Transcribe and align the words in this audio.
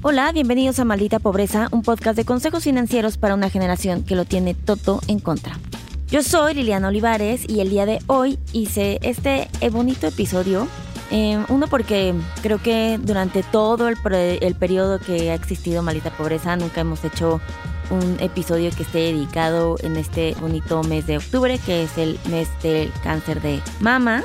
Hola, 0.00 0.30
bienvenidos 0.30 0.78
a 0.78 0.84
Maldita 0.84 1.18
Pobreza, 1.18 1.66
un 1.72 1.82
podcast 1.82 2.16
de 2.16 2.24
consejos 2.24 2.62
financieros 2.62 3.18
para 3.18 3.34
una 3.34 3.50
generación 3.50 4.04
que 4.04 4.14
lo 4.14 4.24
tiene 4.24 4.54
todo 4.54 5.00
en 5.08 5.18
contra. 5.18 5.58
Yo 6.08 6.22
soy 6.22 6.54
Liliana 6.54 6.86
Olivares 6.86 7.44
y 7.48 7.58
el 7.60 7.68
día 7.70 7.84
de 7.84 7.98
hoy 8.06 8.38
hice 8.52 9.00
este 9.02 9.48
bonito 9.72 10.06
episodio. 10.06 10.68
eh, 11.10 11.44
uno 11.48 11.66
porque 11.66 12.14
creo 12.42 12.62
que 12.62 13.00
durante 13.02 13.42
todo 13.42 13.88
el, 13.88 13.96
el 14.40 14.54
periodo 14.54 15.00
que 15.00 15.32
ha 15.32 15.34
existido 15.34 15.82
Maldita 15.82 16.10
Pobreza 16.10 16.54
nunca 16.54 16.80
hemos 16.82 17.04
hecho 17.04 17.40
un 17.90 18.18
episodio 18.20 18.70
que 18.70 18.84
esté 18.84 18.98
dedicado 18.98 19.78
en 19.80 19.96
este 19.96 20.36
bonito 20.40 20.82
mes 20.84 21.08
de 21.08 21.16
octubre, 21.16 21.58
que 21.58 21.82
es 21.82 21.98
el 21.98 22.20
mes 22.30 22.48
del 22.62 22.92
cáncer 23.02 23.42
de 23.42 23.60
mama. 23.80 24.22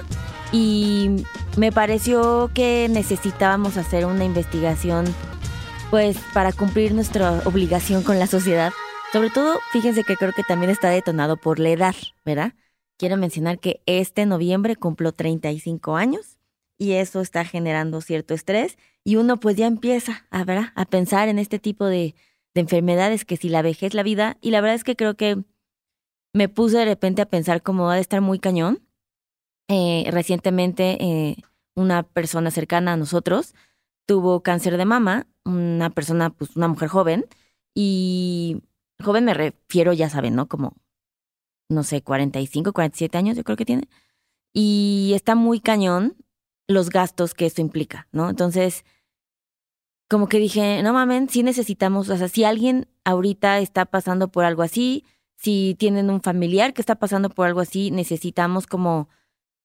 Y 0.51 1.25
me 1.57 1.71
pareció 1.71 2.51
que 2.53 2.87
necesitábamos 2.91 3.77
hacer 3.77 4.05
una 4.05 4.23
investigación, 4.23 5.05
pues, 5.93 6.17
para 6.33 6.51
cumplir 6.51 6.95
nuestra 6.95 7.43
obligación 7.45 8.01
con 8.01 8.17
la 8.17 8.25
sociedad. 8.25 8.73
Sobre 9.11 9.29
todo, 9.29 9.59
fíjense 9.71 10.03
que 10.03 10.15
creo 10.15 10.31
que 10.31 10.41
también 10.41 10.71
está 10.71 10.89
detonado 10.89 11.37
por 11.37 11.59
la 11.59 11.69
edad, 11.69 11.93
¿verdad? 12.25 12.53
Quiero 12.97 13.15
mencionar 13.15 13.59
que 13.59 13.83
este 13.85 14.25
noviembre 14.25 14.75
cumplo 14.75 15.11
35 15.11 15.95
años 15.95 16.39
y 16.79 16.93
eso 16.93 17.21
está 17.21 17.45
generando 17.45 18.01
cierto 18.01 18.33
estrés 18.33 18.79
y 19.03 19.17
uno 19.17 19.39
pues 19.39 19.55
ya 19.55 19.67
empieza 19.67 20.25
a, 20.31 20.43
¿verdad? 20.45 20.69
a 20.73 20.85
pensar 20.85 21.29
en 21.29 21.37
este 21.37 21.59
tipo 21.59 21.85
de, 21.85 22.15
de 22.55 22.61
enfermedades 22.61 23.23
que 23.23 23.37
si 23.37 23.49
la 23.49 23.61
vejez 23.61 23.93
la 23.93 24.01
vida 24.01 24.37
y 24.41 24.49
la 24.49 24.61
verdad 24.61 24.77
es 24.77 24.83
que 24.83 24.95
creo 24.95 25.15
que 25.15 25.43
me 26.33 26.49
puse 26.49 26.79
de 26.79 26.85
repente 26.85 27.21
a 27.21 27.29
pensar 27.29 27.61
cómo 27.61 27.83
va 27.83 27.93
a 27.93 27.99
estar 27.99 28.19
muy 28.19 28.39
cañón. 28.39 28.81
Eh, 29.67 30.05
recientemente 30.09 30.97
eh, 30.99 31.35
una 31.75 32.01
persona 32.01 32.49
cercana 32.49 32.93
a 32.93 32.97
nosotros 32.97 33.53
tuvo 34.05 34.43
cáncer 34.43 34.77
de 34.77 34.85
mama, 34.85 35.27
una 35.45 35.89
persona, 35.89 36.29
pues 36.29 36.55
una 36.55 36.67
mujer 36.67 36.89
joven, 36.89 37.25
y 37.75 38.61
joven 39.03 39.25
me 39.25 39.33
refiero, 39.33 39.93
ya 39.93 40.09
saben, 40.09 40.35
¿no? 40.35 40.47
Como, 40.47 40.75
no 41.69 41.83
sé, 41.83 42.01
45, 42.01 42.73
47 42.73 43.17
años 43.17 43.37
yo 43.37 43.43
creo 43.43 43.57
que 43.57 43.65
tiene. 43.65 43.87
Y 44.53 45.13
está 45.15 45.35
muy 45.35 45.59
cañón 45.59 46.15
los 46.67 46.89
gastos 46.89 47.33
que 47.33 47.45
esto 47.45 47.61
implica, 47.61 48.07
¿no? 48.11 48.29
Entonces, 48.29 48.85
como 50.09 50.27
que 50.27 50.39
dije, 50.39 50.83
no 50.83 50.93
mamen, 50.93 51.29
sí 51.29 51.43
necesitamos, 51.43 52.09
o 52.09 52.17
sea, 52.17 52.27
si 52.27 52.43
alguien 52.43 52.87
ahorita 53.03 53.59
está 53.59 53.85
pasando 53.85 54.27
por 54.29 54.45
algo 54.45 54.61
así, 54.61 55.05
si 55.35 55.75
tienen 55.77 56.09
un 56.09 56.21
familiar 56.21 56.73
que 56.73 56.81
está 56.81 56.95
pasando 56.95 57.29
por 57.29 57.47
algo 57.47 57.59
así, 57.59 57.91
necesitamos 57.91 58.67
como 58.67 59.09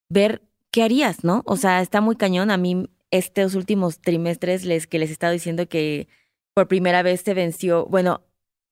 ver 0.09 0.43
qué 0.71 0.83
harías, 0.83 1.23
¿no? 1.23 1.43
O 1.47 1.57
sea, 1.57 1.83
está 1.83 2.01
muy 2.01 2.17
cañón. 2.17 2.51
A 2.51 2.57
mí 2.57 2.89
estos 3.11 3.55
últimos 3.55 4.01
trimestres 4.01 4.65
les 4.65 4.87
que 4.87 4.99
les 4.99 5.11
he 5.11 5.13
estado 5.13 5.33
diciendo 5.33 5.69
que 5.69 6.09
por 6.55 6.69
primera 6.69 7.03
vez 7.03 7.23
se 7.23 7.35
venció, 7.35 7.87
bueno, 7.87 8.23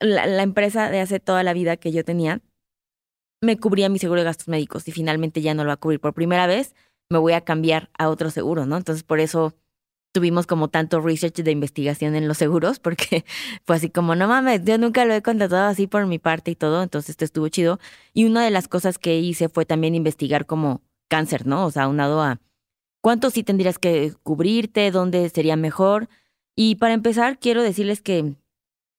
la, 0.00 0.42
empresa 0.42 0.90
de 0.90 1.00
hace 1.00 1.20
toda 1.20 1.42
la 1.42 1.52
vida 1.52 1.76
que 1.76 1.92
yo 1.92 2.04
tenía 2.04 2.42
me 3.42 3.58
cubría 3.58 3.88
mi 3.88 3.98
seguro 3.98 4.20
de 4.20 4.24
gastos 4.24 4.48
médicos 4.48 4.88
y 4.88 4.92
finalmente 4.92 5.40
ya 5.42 5.54
no 5.54 5.62
lo 5.64 5.68
va 5.68 5.74
a 5.74 5.76
cubrir. 5.78 6.00
Por 6.00 6.14
primera 6.14 6.46
vez 6.46 6.74
me 7.10 7.18
voy 7.18 7.32
a 7.32 7.42
cambiar 7.42 7.90
a 7.98 8.08
otro 8.08 8.30
seguro, 8.30 8.66
¿no? 8.66 8.76
Entonces 8.76 9.04
por 9.04 9.20
eso 9.20 9.54
tuvimos 10.12 10.46
como 10.46 10.68
tanto 10.68 11.00
research 11.00 11.36
de 11.42 11.50
investigación 11.50 12.16
en 12.16 12.26
los 12.26 12.38
seguros, 12.38 12.78
porque 12.80 13.24
fue 13.64 13.76
así 13.76 13.90
como, 13.90 14.14
no 14.14 14.28
mames, 14.28 14.64
yo 14.64 14.78
nunca 14.78 15.04
lo 15.04 15.14
he 15.14 15.22
contratado 15.22 15.68
así 15.68 15.86
por 15.86 16.06
mi 16.06 16.18
parte 16.18 16.50
y 16.50 16.56
todo, 16.56 16.82
entonces 16.82 17.10
esto 17.10 17.24
estuvo 17.24 17.48
chido. 17.48 17.78
Y 18.14 18.24
una 18.24 18.44
de 18.44 18.50
las 18.50 18.68
cosas 18.68 18.98
que 18.98 19.18
hice 19.18 19.48
fue 19.48 19.66
también 19.66 19.94
investigar 19.94 20.46
como 20.46 20.82
cáncer, 21.08 21.46
¿no? 21.46 21.66
O 21.66 21.70
sea, 21.70 21.88
unado 21.88 22.22
a 22.22 22.40
cuánto 23.00 23.30
sí 23.30 23.42
tendrías 23.42 23.78
que 23.78 24.12
cubrirte, 24.22 24.90
dónde 24.90 25.28
sería 25.28 25.56
mejor. 25.56 26.08
Y 26.54 26.76
para 26.76 26.94
empezar, 26.94 27.38
quiero 27.38 27.62
decirles 27.62 28.00
que, 28.02 28.34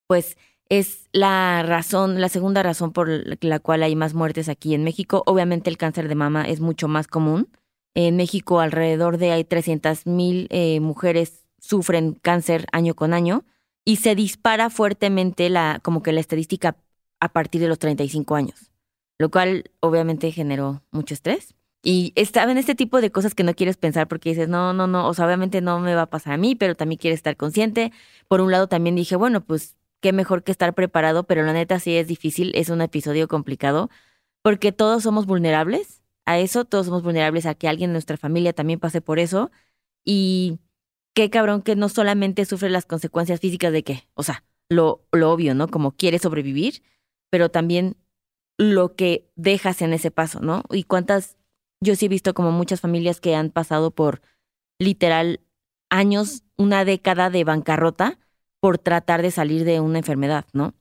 pues, 0.07 0.37
es 0.69 1.07
la 1.11 1.63
razón, 1.63 2.19
la 2.21 2.29
segunda 2.29 2.63
razón 2.63 2.91
por 2.91 3.09
la 3.43 3.59
cual 3.59 3.83
hay 3.83 3.95
más 3.95 4.13
muertes 4.13 4.49
aquí 4.49 4.73
en 4.73 4.83
México. 4.83 5.23
Obviamente 5.25 5.69
el 5.69 5.77
cáncer 5.77 6.07
de 6.07 6.15
mama 6.15 6.43
es 6.45 6.59
mucho 6.59 6.87
más 6.87 7.07
común. 7.07 7.49
En 7.95 8.15
México 8.17 8.59
alrededor 8.59 9.17
de 9.17 9.31
hay 9.31 9.43
300 9.43 10.05
mil 10.05 10.47
eh, 10.49 10.79
mujeres 10.79 11.45
sufren 11.59 12.13
cáncer 12.13 12.67
año 12.71 12.95
con 12.95 13.13
año 13.13 13.43
y 13.85 13.97
se 13.97 14.15
dispara 14.15 14.69
fuertemente 14.69 15.49
la, 15.49 15.79
como 15.81 16.03
que 16.03 16.11
la 16.11 16.19
estadística 16.19 16.77
a 17.19 17.29
partir 17.29 17.61
de 17.61 17.67
los 17.67 17.79
35 17.79 18.35
años, 18.35 18.71
lo 19.17 19.31
cual 19.31 19.71
obviamente 19.79 20.31
generó 20.31 20.83
mucho 20.91 21.13
estrés. 21.13 21.55
Y 21.89 22.11
estaba 22.17 22.51
en 22.51 22.57
este 22.57 22.75
tipo 22.75 22.99
de 22.99 23.11
cosas 23.13 23.33
que 23.33 23.43
no 23.43 23.55
quieres 23.55 23.77
pensar 23.77 24.09
porque 24.09 24.31
dices, 24.31 24.49
no, 24.49 24.73
no, 24.73 24.87
no, 24.87 25.07
o 25.07 25.13
sea, 25.13 25.25
obviamente 25.25 25.61
no 25.61 25.79
me 25.79 25.95
va 25.95 26.01
a 26.01 26.09
pasar 26.09 26.33
a 26.33 26.37
mí, 26.37 26.53
pero 26.53 26.75
también 26.75 26.99
quieres 26.99 27.19
estar 27.19 27.37
consciente. 27.37 27.93
Por 28.27 28.41
un 28.41 28.51
lado 28.51 28.67
también 28.67 28.97
dije, 28.97 29.15
bueno, 29.15 29.39
pues 29.45 29.77
qué 30.01 30.11
mejor 30.11 30.43
que 30.43 30.51
estar 30.51 30.73
preparado, 30.75 31.23
pero 31.25 31.43
la 31.43 31.53
neta 31.53 31.79
sí 31.79 31.95
es 31.95 32.07
difícil, 32.07 32.51
es 32.55 32.67
un 32.69 32.81
episodio 32.81 33.29
complicado, 33.29 33.89
porque 34.41 34.73
todos 34.73 35.03
somos 35.03 35.25
vulnerables 35.27 36.01
a 36.25 36.39
eso, 36.39 36.65
todos 36.65 36.87
somos 36.87 37.03
vulnerables 37.03 37.45
a 37.45 37.55
que 37.55 37.69
alguien 37.69 37.91
en 37.91 37.93
nuestra 37.93 38.17
familia 38.17 38.51
también 38.51 38.81
pase 38.81 38.99
por 38.99 39.17
eso. 39.17 39.49
Y 40.03 40.59
qué 41.13 41.29
cabrón 41.29 41.61
que 41.61 41.77
no 41.77 41.87
solamente 41.87 42.43
sufre 42.43 42.69
las 42.69 42.85
consecuencias 42.85 43.39
físicas 43.39 43.71
de 43.71 43.83
que, 43.85 44.09
o 44.13 44.23
sea, 44.23 44.43
lo, 44.69 45.05
lo 45.13 45.31
obvio, 45.31 45.55
¿no? 45.55 45.69
Como 45.69 45.93
quiere 45.93 46.19
sobrevivir, 46.19 46.83
pero 47.29 47.49
también 47.49 47.95
lo 48.57 48.95
que 48.95 49.29
dejas 49.37 49.81
en 49.81 49.93
ese 49.93 50.11
paso, 50.11 50.41
¿no? 50.41 50.63
Y 50.69 50.83
cuántas, 50.83 51.37
yo 51.81 51.95
sí 51.95 52.05
he 52.05 52.09
visto 52.09 52.33
como 52.33 52.51
muchas 52.51 52.81
familias 52.81 53.21
que 53.21 53.35
han 53.35 53.49
pasado 53.49 53.91
por 53.91 54.21
literal 54.79 55.41
años, 55.89 56.43
una 56.57 56.85
década 56.85 57.29
de 57.29 57.43
bancarrota 57.43 58.19
por 58.59 58.77
tratar 58.77 59.21
de 59.21 59.31
salir 59.31 59.63
de 59.63 59.79
una 59.79 59.99
enfermedad, 59.99 60.45
¿no? 60.53 60.73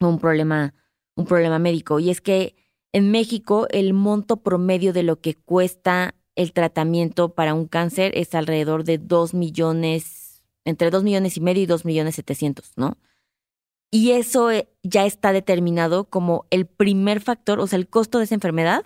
Un 0.00 0.18
problema, 0.18 0.74
un 1.16 1.24
problema 1.26 1.58
médico. 1.58 1.98
Y 1.98 2.10
es 2.10 2.20
que 2.20 2.54
en 2.92 3.10
México 3.10 3.66
el 3.70 3.92
monto 3.92 4.38
promedio 4.38 4.92
de 4.92 5.02
lo 5.02 5.20
que 5.20 5.34
cuesta 5.34 6.14
el 6.34 6.52
tratamiento 6.52 7.34
para 7.34 7.54
un 7.54 7.66
cáncer 7.66 8.12
es 8.14 8.34
alrededor 8.34 8.84
de 8.84 8.98
2 8.98 9.34
millones, 9.34 10.44
entre 10.64 10.90
2 10.90 11.02
millones 11.02 11.36
y 11.36 11.40
medio 11.40 11.62
y 11.62 11.66
2 11.66 11.84
millones 11.84 12.14
700, 12.16 12.72
¿no? 12.76 12.98
Y 13.90 14.12
eso 14.12 14.50
eh, 14.50 14.68
ya 14.82 15.06
está 15.06 15.32
determinado 15.32 16.04
como 16.04 16.46
el 16.50 16.66
primer 16.66 17.20
factor, 17.20 17.60
o 17.60 17.66
sea, 17.66 17.78
el 17.78 17.88
costo 17.88 18.18
de 18.18 18.24
esa 18.24 18.34
enfermedad 18.34 18.84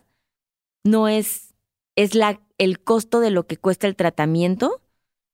no 0.84 1.08
es, 1.08 1.54
es 1.96 2.14
la, 2.14 2.40
el 2.58 2.80
costo 2.80 3.20
de 3.20 3.30
lo 3.30 3.46
que 3.46 3.56
cuesta 3.56 3.86
el 3.86 3.96
tratamiento 3.96 4.82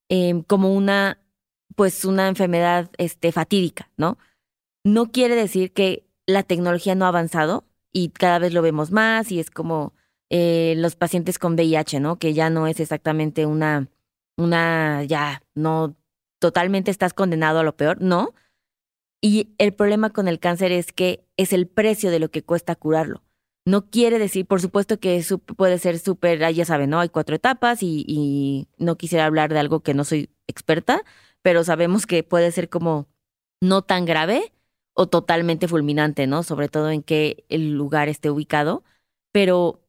eh, 0.08 0.42
como 0.46 0.74
una, 0.74 1.20
pues 1.74 2.04
una 2.04 2.28
enfermedad 2.28 2.90
este, 2.98 3.32
fatídica, 3.32 3.90
¿no? 3.96 4.18
No 4.84 5.10
quiere 5.10 5.34
decir 5.34 5.72
que 5.72 6.06
la 6.26 6.42
tecnología 6.42 6.94
no 6.94 7.04
ha 7.04 7.08
avanzado 7.08 7.64
y 7.92 8.10
cada 8.10 8.38
vez 8.38 8.52
lo 8.52 8.62
vemos 8.62 8.90
más 8.90 9.32
y 9.32 9.40
es 9.40 9.50
como 9.50 9.94
eh, 10.30 10.74
los 10.76 10.96
pacientes 10.96 11.38
con 11.38 11.54
VIH, 11.54 12.00
¿no? 12.00 12.18
Que 12.18 12.34
ya 12.34 12.50
no 12.50 12.66
es 12.66 12.80
exactamente 12.80 13.46
una, 13.46 13.88
una, 14.36 15.04
ya, 15.04 15.42
no, 15.54 15.96
totalmente 16.38 16.90
estás 16.90 17.14
condenado 17.14 17.60
a 17.60 17.64
lo 17.64 17.76
peor, 17.76 18.00
no. 18.00 18.34
Y 19.20 19.54
el 19.58 19.72
problema 19.72 20.10
con 20.10 20.28
el 20.28 20.38
cáncer 20.38 20.72
es 20.72 20.92
que 20.92 21.24
es 21.36 21.52
el 21.52 21.66
precio 21.66 22.10
de 22.10 22.20
lo 22.20 22.30
que 22.30 22.42
cuesta 22.42 22.76
curarlo. 22.76 23.22
No 23.66 23.90
quiere 23.90 24.20
decir, 24.20 24.46
por 24.46 24.60
supuesto 24.60 25.00
que 25.00 25.24
puede 25.56 25.78
ser 25.78 25.98
súper, 25.98 26.44
ah, 26.44 26.52
ya 26.52 26.64
saben, 26.64 26.90
¿no? 26.90 27.00
Hay 27.00 27.08
cuatro 27.08 27.34
etapas 27.34 27.80
y, 27.82 28.68
no 28.78 28.96
quisiera 28.96 29.26
hablar 29.26 29.52
de 29.52 29.58
algo 29.58 29.80
que 29.80 29.92
no 29.92 30.04
soy 30.04 30.30
experta, 30.46 31.02
pero 31.42 31.64
sabemos 31.64 32.06
que 32.06 32.22
puede 32.22 32.52
ser 32.52 32.68
como 32.68 33.08
no 33.60 33.82
tan 33.82 34.04
grave 34.04 34.52
o 34.94 35.08
totalmente 35.08 35.66
fulminante, 35.68 36.28
¿no? 36.28 36.44
Sobre 36.44 36.68
todo 36.68 36.90
en 36.90 37.02
qué 37.02 37.44
el 37.48 37.72
lugar 37.72 38.08
esté 38.08 38.30
ubicado. 38.30 38.84
Pero 39.32 39.82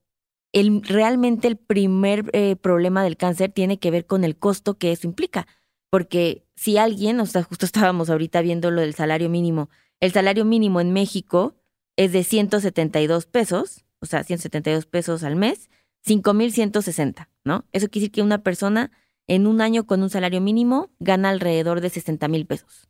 realmente 0.53 1.47
el 1.47 1.57
primer 1.57 2.29
eh, 2.33 2.55
problema 2.55 3.03
del 3.03 3.17
cáncer 3.17 3.51
tiene 3.51 3.79
que 3.79 3.91
ver 3.91 4.07
con 4.07 4.23
el 4.23 4.37
costo 4.37 4.77
que 4.79 4.91
eso 4.91 5.07
implica. 5.07 5.47
Porque 5.91 6.45
si 6.55 6.77
alguien, 6.77 7.19
o 7.19 7.27
sea, 7.27 7.43
justo 7.43 7.65
estábamos 7.67 8.09
ahorita 8.09 8.41
viendo 8.41 8.71
lo 8.71 8.81
del 8.81 8.95
salario 8.95 9.29
mínimo, 9.29 9.69
el 9.99 10.11
salario 10.11 10.45
mínimo 10.45 10.81
en 10.81 10.93
México 10.93 11.56
es 11.97 12.13
de 12.13 12.23
172 12.23 13.25
pesos, 13.25 13.85
o 13.99 14.05
sea, 14.05 14.23
172 14.23 14.85
pesos 14.85 15.23
al 15.23 15.35
mes, 15.35 15.69
5.160, 16.05 17.27
¿no? 17.43 17.65
Eso 17.73 17.89
quiere 17.89 18.05
decir 18.05 18.11
que 18.11 18.21
una 18.21 18.43
persona 18.43 18.91
en 19.27 19.45
un 19.45 19.59
año 19.59 19.85
con 19.85 20.01
un 20.01 20.09
salario 20.09 20.39
mínimo 20.39 20.89
gana 20.99 21.29
alrededor 21.29 21.81
de 21.81 21.89
60 21.89 22.27
mil 22.29 22.45
pesos. 22.45 22.87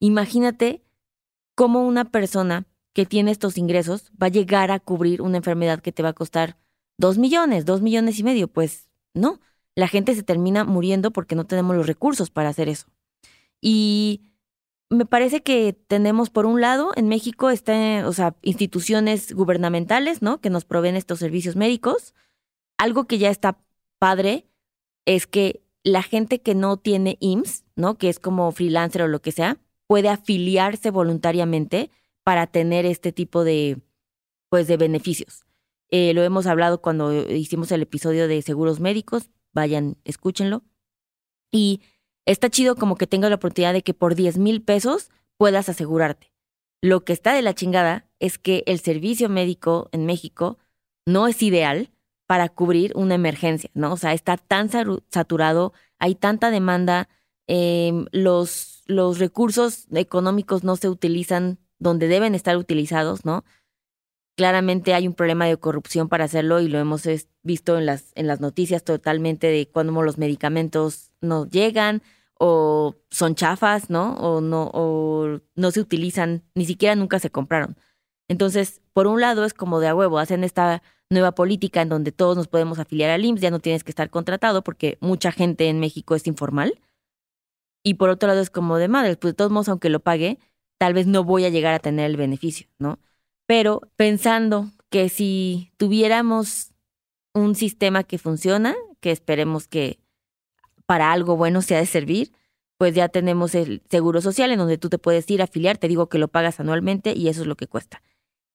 Imagínate 0.00 0.82
cómo 1.54 1.86
una 1.86 2.10
persona 2.10 2.66
que 2.92 3.06
tiene 3.06 3.30
estos 3.30 3.56
ingresos 3.58 4.10
va 4.20 4.26
a 4.26 4.30
llegar 4.30 4.70
a 4.70 4.80
cubrir 4.80 5.22
una 5.22 5.36
enfermedad 5.36 5.80
que 5.80 5.92
te 5.92 6.02
va 6.02 6.10
a 6.10 6.14
costar 6.14 6.56
dos 6.98 7.18
millones, 7.18 7.64
dos 7.64 7.82
millones 7.82 8.18
y 8.18 8.24
medio. 8.24 8.48
Pues 8.48 8.88
no, 9.14 9.40
la 9.74 9.88
gente 9.88 10.14
se 10.14 10.22
termina 10.22 10.64
muriendo 10.64 11.12
porque 11.12 11.34
no 11.36 11.46
tenemos 11.46 11.76
los 11.76 11.86
recursos 11.86 12.30
para 12.30 12.48
hacer 12.48 12.68
eso. 12.68 12.88
Y 13.60 14.31
me 14.92 15.06
parece 15.06 15.42
que 15.42 15.72
tenemos, 15.72 16.30
por 16.30 16.46
un 16.46 16.60
lado, 16.60 16.92
en 16.96 17.08
México, 17.08 17.50
está, 17.50 18.06
o 18.06 18.12
sea, 18.12 18.36
instituciones 18.42 19.32
gubernamentales, 19.32 20.20
¿no? 20.20 20.40
Que 20.40 20.50
nos 20.50 20.64
proveen 20.64 20.96
estos 20.96 21.18
servicios 21.18 21.56
médicos. 21.56 22.14
Algo 22.78 23.06
que 23.06 23.18
ya 23.18 23.30
está 23.30 23.58
padre 23.98 24.46
es 25.06 25.26
que 25.26 25.64
la 25.82 26.02
gente 26.02 26.42
que 26.42 26.54
no 26.54 26.76
tiene 26.76 27.16
IMSS, 27.20 27.64
¿no? 27.74 27.96
Que 27.96 28.08
es 28.08 28.18
como 28.18 28.52
freelancer 28.52 29.02
o 29.02 29.08
lo 29.08 29.22
que 29.22 29.32
sea, 29.32 29.58
puede 29.86 30.10
afiliarse 30.10 30.90
voluntariamente 30.90 31.90
para 32.22 32.46
tener 32.46 32.84
este 32.84 33.12
tipo 33.12 33.44
de, 33.44 33.80
pues, 34.50 34.66
de 34.66 34.76
beneficios. 34.76 35.44
Eh, 35.90 36.12
lo 36.14 36.22
hemos 36.22 36.46
hablado 36.46 36.82
cuando 36.82 37.12
hicimos 37.28 37.72
el 37.72 37.82
episodio 37.82 38.28
de 38.28 38.42
seguros 38.42 38.78
médicos. 38.78 39.30
Vayan, 39.52 39.96
escúchenlo. 40.04 40.62
Y 41.50 41.80
está 42.26 42.50
chido 42.50 42.76
como 42.76 42.96
que 42.96 43.06
tenga 43.06 43.28
la 43.28 43.36
oportunidad 43.36 43.72
de 43.72 43.82
que 43.82 43.94
por 43.94 44.14
10 44.14 44.38
mil 44.38 44.62
pesos 44.62 45.10
puedas 45.36 45.68
asegurarte. 45.68 46.32
Lo 46.80 47.04
que 47.04 47.12
está 47.12 47.32
de 47.32 47.42
la 47.42 47.54
chingada 47.54 48.08
es 48.18 48.38
que 48.38 48.64
el 48.66 48.80
servicio 48.80 49.28
médico 49.28 49.88
en 49.92 50.06
México 50.06 50.58
no 51.06 51.28
es 51.28 51.42
ideal 51.42 51.90
para 52.26 52.48
cubrir 52.48 52.92
una 52.96 53.14
emergencia, 53.14 53.70
¿no? 53.74 53.92
O 53.92 53.96
sea, 53.96 54.14
está 54.14 54.36
tan 54.36 54.70
saturado, 55.10 55.72
hay 55.98 56.14
tanta 56.14 56.50
demanda, 56.50 57.08
em, 57.46 58.06
los, 58.12 58.82
los 58.86 59.18
recursos 59.18 59.86
económicos 59.92 60.64
no 60.64 60.76
se 60.76 60.88
utilizan 60.88 61.58
donde 61.78 62.08
deben 62.08 62.34
estar 62.34 62.56
utilizados, 62.56 63.24
¿no? 63.24 63.44
Claramente 64.36 64.94
hay 64.94 65.06
un 65.06 65.14
problema 65.14 65.46
de 65.46 65.56
corrupción 65.56 66.08
para 66.08 66.24
hacerlo 66.24 66.60
y 66.60 66.68
lo 66.68 66.78
hemos 66.78 67.02
visto 67.42 67.76
en 67.76 67.86
las, 67.86 68.12
en 68.14 68.26
las 68.26 68.40
noticias 68.40 68.82
totalmente 68.82 69.48
de 69.48 69.68
cuando 69.68 70.00
los 70.02 70.16
medicamentos 70.16 71.11
no 71.22 71.46
llegan 71.48 72.02
o 72.38 72.96
son 73.10 73.34
chafas, 73.34 73.88
¿no? 73.88 74.14
O 74.16 74.40
no, 74.40 74.70
o 74.74 75.40
no 75.54 75.70
se 75.70 75.80
utilizan, 75.80 76.42
ni 76.54 76.66
siquiera 76.66 76.94
nunca 76.96 77.18
se 77.18 77.30
compraron. 77.30 77.76
Entonces, 78.28 78.80
por 78.92 79.06
un 79.06 79.20
lado 79.20 79.44
es 79.44 79.54
como 79.54 79.80
de 79.80 79.88
a 79.88 79.94
huevo, 79.94 80.18
hacen 80.18 80.44
esta 80.44 80.82
nueva 81.10 81.32
política 81.32 81.82
en 81.82 81.88
donde 81.88 82.12
todos 82.12 82.36
nos 82.36 82.48
podemos 82.48 82.78
afiliar 82.78 83.10
al 83.10 83.24
IMSS, 83.24 83.42
ya 83.42 83.50
no 83.50 83.60
tienes 83.60 83.84
que 83.84 83.90
estar 83.90 84.10
contratado 84.10 84.62
porque 84.64 84.98
mucha 85.00 85.30
gente 85.32 85.68
en 85.68 85.78
México 85.80 86.14
es 86.14 86.26
informal. 86.26 86.80
Y 87.84 87.94
por 87.94 88.10
otro 88.10 88.28
lado 88.28 88.40
es 88.40 88.50
como 88.50 88.78
de 88.78 88.88
madre, 88.88 89.16
pues 89.16 89.34
de 89.34 89.36
todos 89.36 89.50
modos, 89.50 89.68
aunque 89.68 89.90
lo 89.90 90.00
pague, 90.00 90.38
tal 90.78 90.94
vez 90.94 91.06
no 91.06 91.24
voy 91.24 91.44
a 91.44 91.50
llegar 91.50 91.74
a 91.74 91.78
tener 91.78 92.06
el 92.06 92.16
beneficio, 92.16 92.68
¿no? 92.78 92.98
Pero 93.46 93.82
pensando 93.96 94.70
que 94.88 95.08
si 95.08 95.72
tuviéramos 95.76 96.72
un 97.34 97.54
sistema 97.54 98.04
que 98.04 98.18
funciona, 98.18 98.74
que 99.00 99.10
esperemos 99.10 99.68
que 99.68 100.01
para 100.92 101.10
algo 101.10 101.38
bueno 101.38 101.62
sea 101.62 101.78
de 101.78 101.86
servir, 101.86 102.32
pues 102.76 102.94
ya 102.94 103.08
tenemos 103.08 103.54
el 103.54 103.82
seguro 103.88 104.20
social 104.20 104.50
en 104.50 104.58
donde 104.58 104.76
tú 104.76 104.90
te 104.90 104.98
puedes 104.98 105.30
ir 105.30 105.40
a 105.40 105.44
afiliar, 105.44 105.78
te 105.78 105.88
digo 105.88 106.10
que 106.10 106.18
lo 106.18 106.28
pagas 106.28 106.60
anualmente 106.60 107.14
y 107.16 107.28
eso 107.28 107.40
es 107.40 107.46
lo 107.46 107.56
que 107.56 107.66
cuesta. 107.66 108.02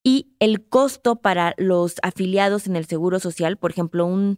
Y 0.03 0.35
el 0.39 0.67
costo 0.69 1.15
para 1.15 1.55
los 1.57 1.95
afiliados 2.03 2.67
en 2.67 2.75
el 2.75 2.85
seguro 2.85 3.19
social, 3.19 3.57
por 3.57 3.71
ejemplo, 3.71 4.05
un, 4.05 4.37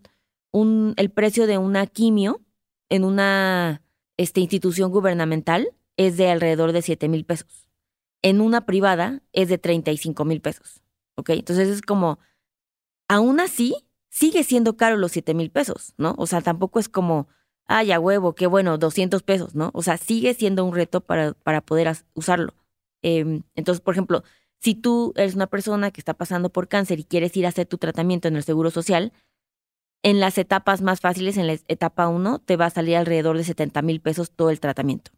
un, 0.52 0.94
el 0.96 1.10
precio 1.10 1.46
de 1.46 1.58
una 1.58 1.88
quimio 1.88 2.40
en 2.88 3.04
una 3.04 3.82
este, 4.16 4.40
institución 4.40 4.92
gubernamental 4.92 5.70
es 5.98 6.16
de 6.16 6.30
alrededor 6.30 6.72
de 6.72 6.82
7 6.82 7.10
mil 7.10 7.26
pesos 7.26 7.70
en 8.22 8.42
una 8.42 8.66
privada 8.66 9.22
es 9.34 9.50
de 9.50 9.58
35 9.58 10.26
mil 10.26 10.42
pesos. 10.42 10.82
¿Ok? 11.16 11.32
Entonces 11.32 11.68
es 11.68 11.82
como, 11.82 12.20
aún 13.08 13.40
así, 13.40 13.76
sigue 14.10 14.44
siendo 14.44 14.78
caro 14.78 14.98
los 14.98 15.12
7 15.12 15.34
mil 15.34 15.52
pesos, 15.52 15.94
¿no? 15.98 16.16
O 16.18 16.28
sea, 16.28 16.42
tampoco 16.42 16.80
es 16.80 16.90
como, 16.90 17.28
ay, 17.70 17.92
a 17.92 18.00
huevo, 18.00 18.34
qué 18.34 18.48
bueno, 18.48 18.80
200 18.80 19.22
pesos, 19.24 19.54
¿no? 19.56 19.70
O 19.74 19.84
sea, 19.84 19.98
sigue 19.98 20.34
siendo 20.34 20.66
un 20.66 20.74
reto 20.74 21.02
para, 21.02 21.34
para 21.34 21.62
poder 21.62 21.96
usarlo. 22.16 22.56
Em, 23.04 23.44
entonces, 23.56 23.80
por 23.80 23.94
ejemplo, 23.94 24.24
si 24.60 24.74
tú 24.74 25.14
eres 25.16 25.36
una 25.36 25.48
persona 25.48 25.92
que 25.92 26.02
está 26.02 26.16
pasando 26.16 26.50
por 26.50 26.68
cáncer 26.68 27.00
y 27.00 27.04
quieres 27.04 27.38
ir 27.38 27.46
a 27.46 27.50
hacer 27.50 27.68
tu 27.68 27.78
tratamiento 27.78 28.28
en 28.28 28.36
el 28.36 28.44
Seguro 28.44 28.72
Social, 28.72 29.14
en 30.02 30.20
las 30.20 30.40
etapas 30.40 30.82
más 30.82 31.00
fáciles, 31.00 31.38
en 31.38 31.46
la 31.46 31.54
etapa 31.68 32.08
1, 32.08 32.40
te 32.40 32.58
va 32.58 32.66
a 32.66 32.70
salir 32.72 32.96
alrededor 32.98 33.38
de 33.38 33.44
70 33.44 33.84
mil 33.84 34.02
pesos 34.02 34.32
todo 34.32 34.50
el 34.50 34.60
tratamiento. 34.60 35.12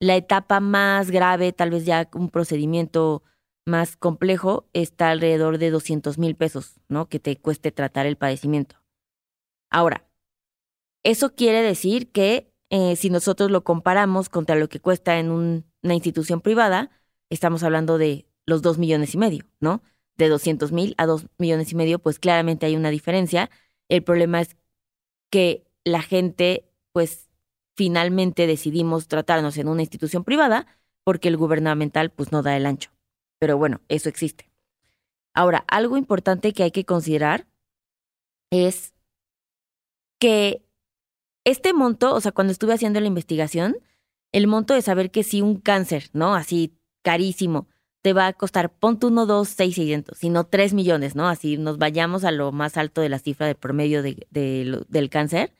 La 0.00 0.16
etapa 0.16 0.58
más 0.58 1.12
grave, 1.12 1.52
tal 1.52 1.70
vez 1.70 1.86
ya 1.86 2.08
un 2.14 2.30
procedimiento 2.30 3.22
más 3.64 3.96
complejo, 3.96 4.68
está 4.72 5.10
alrededor 5.10 5.58
de 5.58 5.70
200 5.70 6.18
mil 6.18 6.34
pesos, 6.34 6.80
¿no? 6.88 7.08
Que 7.08 7.20
te 7.20 7.36
cueste 7.36 7.70
tratar 7.70 8.06
el 8.06 8.16
padecimiento. 8.16 8.76
Ahora, 9.70 10.09
eso 11.02 11.34
quiere 11.34 11.62
decir 11.62 12.10
que 12.12 12.52
eh, 12.70 12.96
si 12.96 13.10
nosotros 13.10 13.50
lo 13.50 13.64
comparamos 13.64 14.28
contra 14.28 14.56
lo 14.56 14.68
que 14.68 14.80
cuesta 14.80 15.18
en 15.18 15.30
una 15.30 15.94
institución 15.94 16.40
privada, 16.40 16.90
estamos 17.30 17.62
hablando 17.62 17.98
de 17.98 18.26
los 18.46 18.62
2 18.62 18.78
millones 18.78 19.14
y 19.14 19.18
medio, 19.18 19.44
¿no? 19.60 19.82
De 20.16 20.28
200 20.28 20.72
mil 20.72 20.94
a 20.98 21.06
2 21.06 21.26
millones 21.38 21.72
y 21.72 21.74
medio, 21.74 21.98
pues 21.98 22.18
claramente 22.18 22.66
hay 22.66 22.76
una 22.76 22.90
diferencia. 22.90 23.50
El 23.88 24.02
problema 24.02 24.40
es 24.40 24.56
que 25.30 25.64
la 25.84 26.02
gente, 26.02 26.64
pues, 26.92 27.30
finalmente 27.76 28.46
decidimos 28.46 29.08
tratarnos 29.08 29.56
en 29.56 29.68
una 29.68 29.82
institución 29.82 30.24
privada 30.24 30.66
porque 31.04 31.28
el 31.28 31.36
gubernamental 31.36 32.10
pues 32.10 32.30
no 32.30 32.42
da 32.42 32.56
el 32.56 32.66
ancho. 32.66 32.90
Pero 33.38 33.56
bueno, 33.56 33.80
eso 33.88 34.08
existe. 34.08 34.50
Ahora, 35.32 35.64
algo 35.68 35.96
importante 35.96 36.52
que 36.52 36.62
hay 36.62 36.72
que 36.72 36.84
considerar 36.84 37.46
es 38.50 38.92
que 40.18 40.62
este 41.50 41.72
monto, 41.72 42.14
o 42.14 42.20
sea, 42.20 42.32
cuando 42.32 42.52
estuve 42.52 42.74
haciendo 42.74 43.00
la 43.00 43.06
investigación, 43.06 43.76
el 44.32 44.46
monto 44.46 44.74
de 44.74 44.82
saber 44.82 45.10
que 45.10 45.22
si 45.22 45.42
un 45.42 45.56
cáncer, 45.56 46.10
¿no? 46.12 46.34
Así 46.34 46.76
carísimo, 47.02 47.66
te 48.02 48.12
va 48.12 48.26
a 48.26 48.32
costar, 48.32 48.72
ponte 48.72 49.06
uno, 49.06 49.26
dos, 49.26 49.48
seis, 49.48 49.74
seiscientos, 49.74 50.18
sino 50.18 50.44
tres 50.44 50.72
millones, 50.72 51.14
¿no? 51.14 51.28
Así 51.28 51.58
nos 51.58 51.78
vayamos 51.78 52.24
a 52.24 52.30
lo 52.30 52.52
más 52.52 52.76
alto 52.76 53.00
de 53.00 53.08
la 53.08 53.18
cifra 53.18 53.46
de 53.46 53.54
promedio 53.54 54.02
de, 54.02 54.26
del 54.30 55.10
cáncer. 55.10 55.52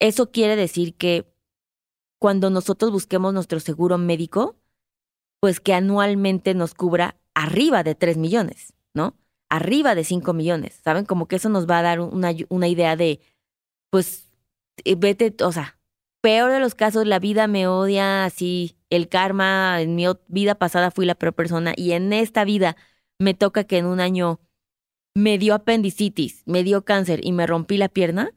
Eso 0.00 0.30
quiere 0.30 0.56
decir 0.56 0.94
que 0.94 1.32
cuando 2.18 2.50
nosotros 2.50 2.90
busquemos 2.90 3.32
nuestro 3.32 3.60
seguro 3.60 3.98
médico, 3.98 4.56
pues 5.40 5.60
que 5.60 5.74
anualmente 5.74 6.54
nos 6.54 6.74
cubra 6.74 7.16
arriba 7.34 7.82
de 7.82 7.94
3 7.94 8.16
millones, 8.16 8.74
¿no? 8.94 9.16
Arriba 9.48 9.94
de 9.94 10.04
5 10.04 10.32
millones, 10.32 10.80
¿saben? 10.82 11.04
Como 11.04 11.28
que 11.28 11.36
eso 11.36 11.48
nos 11.48 11.68
va 11.68 11.78
a 11.78 11.82
dar 11.82 12.00
una, 12.00 12.32
una 12.48 12.68
idea 12.68 12.96
de, 12.96 13.20
pues, 13.90 14.25
vete, 14.96 15.34
o 15.42 15.52
sea, 15.52 15.78
peor 16.20 16.50
de 16.50 16.60
los 16.60 16.74
casos, 16.74 17.06
la 17.06 17.18
vida 17.18 17.46
me 17.46 17.66
odia, 17.68 18.24
así, 18.24 18.76
el 18.90 19.08
karma, 19.08 19.80
en 19.80 19.94
mi 19.94 20.06
vida 20.28 20.54
pasada 20.54 20.90
fui 20.90 21.06
la 21.06 21.14
peor 21.14 21.34
persona 21.34 21.72
y 21.76 21.92
en 21.92 22.12
esta 22.12 22.44
vida 22.44 22.76
me 23.18 23.34
toca 23.34 23.64
que 23.64 23.78
en 23.78 23.86
un 23.86 24.00
año 24.00 24.40
me 25.14 25.38
dio 25.38 25.54
apendicitis, 25.54 26.42
me 26.46 26.62
dio 26.62 26.84
cáncer 26.84 27.20
y 27.24 27.32
me 27.32 27.46
rompí 27.46 27.78
la 27.78 27.88
pierna, 27.88 28.32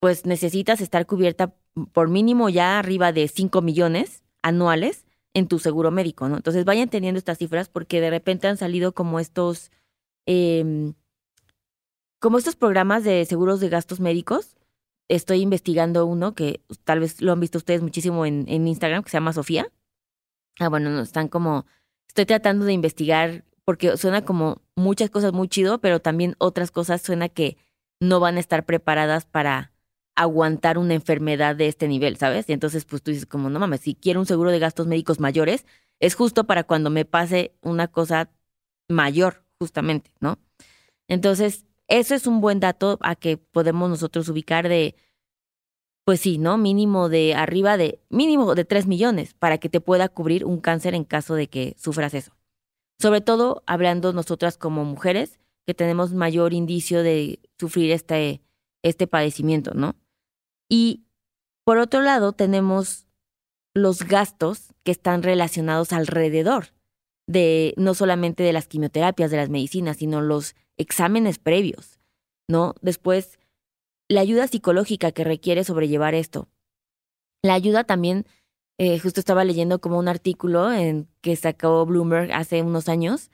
pues 0.00 0.26
necesitas 0.26 0.80
estar 0.80 1.06
cubierta 1.06 1.54
por 1.92 2.08
mínimo 2.08 2.48
ya 2.48 2.78
arriba 2.78 3.12
de 3.12 3.28
5 3.28 3.62
millones 3.62 4.22
anuales 4.42 5.06
en 5.34 5.46
tu 5.46 5.58
seguro 5.58 5.90
médico, 5.90 6.28
¿no? 6.28 6.36
Entonces 6.36 6.64
vayan 6.64 6.88
teniendo 6.88 7.18
estas 7.18 7.38
cifras 7.38 7.68
porque 7.68 8.00
de 8.00 8.10
repente 8.10 8.48
han 8.48 8.56
salido 8.56 8.92
como 8.92 9.20
estos, 9.20 9.70
em, 10.26 10.94
como 12.20 12.38
estos 12.38 12.56
programas 12.56 13.04
de 13.04 13.24
seguros 13.24 13.60
de 13.60 13.68
gastos 13.68 14.00
médicos. 14.00 14.56
Estoy 15.08 15.40
investigando 15.40 16.04
uno 16.06 16.34
que 16.34 16.62
tal 16.84 17.00
vez 17.00 17.20
lo 17.20 17.32
han 17.32 17.40
visto 17.40 17.58
ustedes 17.58 17.82
muchísimo 17.82 18.26
en, 18.26 18.48
Instagram, 18.66 19.02
que 19.02 19.10
se 19.10 19.16
llama 19.16 19.32
Sofía. 19.32 19.72
Ah, 20.60 20.68
bueno, 20.68 20.90
no, 20.90 21.00
están 21.00 21.28
como, 21.28 21.66
estoy 22.08 22.26
tratando 22.26 22.64
de 22.64 22.72
investigar 22.72 23.44
porque 23.64 23.96
suena 23.96 24.24
como 24.24 24.62
muchas 24.76 25.10
cosas 25.10 25.32
muy 25.32 25.48
chido, 25.48 25.80
pero 25.80 26.00
también 26.00 26.34
otras 26.38 26.70
cosas 26.70 27.02
suena 27.02 27.28
que 27.28 27.56
no 28.00 28.20
van 28.20 28.36
a 28.36 28.40
estar 28.40 28.64
preparadas 28.64 29.24
para 29.24 29.72
aguantar 30.14 30.78
una 30.78 30.94
enfermedad 30.94 31.54
de 31.54 31.68
este 31.68 31.86
nivel, 31.86 32.16
¿sabes? 32.16 32.48
Y 32.48 32.52
entonces, 32.52 32.84
pues 32.84 33.02
tú 33.02 33.12
dices, 33.12 33.26
como, 33.26 33.50
no 33.50 33.60
mames, 33.60 33.80
si 33.82 33.94
quiero 33.94 34.20
un 34.20 34.26
seguro 34.26 34.50
de 34.50 34.58
gastos 34.58 34.86
médicos 34.88 35.20
mayores, 35.20 35.64
es 36.00 36.14
justo 36.14 36.44
para 36.44 36.64
cuando 36.64 36.90
me 36.90 37.04
pase 37.04 37.54
una 37.62 37.86
cosa 37.86 38.30
mayor, 38.88 39.44
justamente, 39.60 40.10
¿no? 40.18 40.38
Entonces, 41.06 41.67
eso 41.88 42.14
es 42.14 42.26
un 42.26 42.40
buen 42.40 42.60
dato 42.60 42.98
a 43.00 43.16
que 43.16 43.36
podemos 43.36 43.88
nosotros 43.88 44.28
ubicar 44.28 44.68
de, 44.68 44.94
pues 46.04 46.20
sí, 46.20 46.38
¿no? 46.38 46.58
Mínimo 46.58 47.08
de 47.08 47.34
arriba 47.34 47.76
de, 47.76 48.00
mínimo 48.10 48.54
de 48.54 48.64
3 48.64 48.86
millones 48.86 49.34
para 49.34 49.58
que 49.58 49.68
te 49.68 49.80
pueda 49.80 50.08
cubrir 50.08 50.44
un 50.44 50.60
cáncer 50.60 50.94
en 50.94 51.04
caso 51.04 51.34
de 51.34 51.48
que 51.48 51.74
sufras 51.78 52.14
eso. 52.14 52.32
Sobre 52.98 53.20
todo 53.20 53.62
hablando 53.66 54.12
nosotras 54.12 54.58
como 54.58 54.84
mujeres 54.84 55.38
que 55.66 55.74
tenemos 55.74 56.12
mayor 56.12 56.52
indicio 56.52 57.02
de 57.02 57.40
sufrir 57.58 57.90
este, 57.92 58.42
este 58.82 59.06
padecimiento, 59.06 59.74
¿no? 59.74 59.96
Y 60.68 61.04
por 61.64 61.78
otro 61.78 62.00
lado, 62.00 62.32
tenemos 62.32 63.06
los 63.74 64.02
gastos 64.02 64.74
que 64.82 64.90
están 64.90 65.22
relacionados 65.22 65.92
alrededor 65.92 66.68
de 67.28 67.74
no 67.76 67.94
solamente 67.94 68.42
de 68.42 68.54
las 68.54 68.66
quimioterapias, 68.66 69.30
de 69.30 69.36
las 69.36 69.50
medicinas, 69.50 69.98
sino 69.98 70.22
los 70.22 70.56
exámenes 70.78 71.38
previos, 71.38 72.00
¿no? 72.48 72.74
Después, 72.80 73.38
la 74.08 74.22
ayuda 74.22 74.48
psicológica 74.48 75.12
que 75.12 75.24
requiere 75.24 75.62
sobrellevar 75.62 76.14
esto. 76.14 76.48
La 77.42 77.52
ayuda 77.52 77.84
también, 77.84 78.26
eh, 78.78 78.98
justo 78.98 79.20
estaba 79.20 79.44
leyendo 79.44 79.80
como 79.80 79.98
un 79.98 80.08
artículo 80.08 80.72
en 80.72 81.06
que 81.20 81.36
sacó 81.36 81.84
Bloomberg 81.84 82.32
hace 82.32 82.62
unos 82.62 82.88
años 82.88 83.30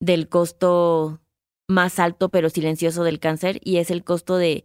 del 0.00 0.28
costo 0.28 1.20
más 1.68 2.00
alto 2.00 2.30
pero 2.30 2.50
silencioso 2.50 3.04
del 3.04 3.20
cáncer 3.20 3.60
y 3.62 3.76
es 3.76 3.90
el 3.92 4.02
costo 4.02 4.36
de, 4.36 4.64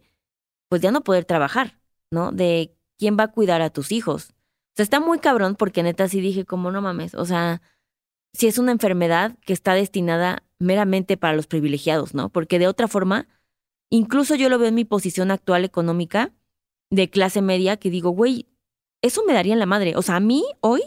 pues 0.68 0.82
ya 0.82 0.90
no 0.90 1.04
poder 1.04 1.24
trabajar, 1.24 1.78
¿no? 2.10 2.32
De 2.32 2.74
¿quién 2.98 3.16
va 3.16 3.24
a 3.24 3.32
cuidar 3.32 3.62
a 3.62 3.70
tus 3.70 3.92
hijos? 3.92 4.30
O 4.30 4.76
sea, 4.76 4.82
está 4.82 4.98
muy 4.98 5.20
cabrón 5.20 5.54
porque 5.54 5.84
neta 5.84 6.08
sí 6.08 6.20
dije 6.20 6.44
como 6.44 6.72
no 6.72 6.82
mames, 6.82 7.14
o 7.14 7.24
sea, 7.24 7.62
si 8.34 8.48
es 8.48 8.58
una 8.58 8.72
enfermedad 8.72 9.38
que 9.46 9.52
está 9.52 9.74
destinada 9.74 10.42
meramente 10.58 11.16
para 11.16 11.34
los 11.34 11.46
privilegiados, 11.46 12.14
¿no? 12.14 12.28
Porque 12.28 12.58
de 12.58 12.66
otra 12.66 12.88
forma, 12.88 13.28
incluso 13.90 14.34
yo 14.34 14.48
lo 14.48 14.58
veo 14.58 14.68
en 14.68 14.74
mi 14.74 14.84
posición 14.84 15.30
actual 15.30 15.64
económica 15.64 16.32
de 16.90 17.08
clase 17.08 17.42
media 17.42 17.76
que 17.76 17.90
digo, 17.90 18.10
güey, 18.10 18.48
eso 19.02 19.24
me 19.24 19.32
daría 19.32 19.52
en 19.52 19.58
la 19.58 19.66
madre. 19.66 19.96
O 19.96 20.02
sea, 20.02 20.16
a 20.16 20.20
mí 20.20 20.44
hoy, 20.60 20.82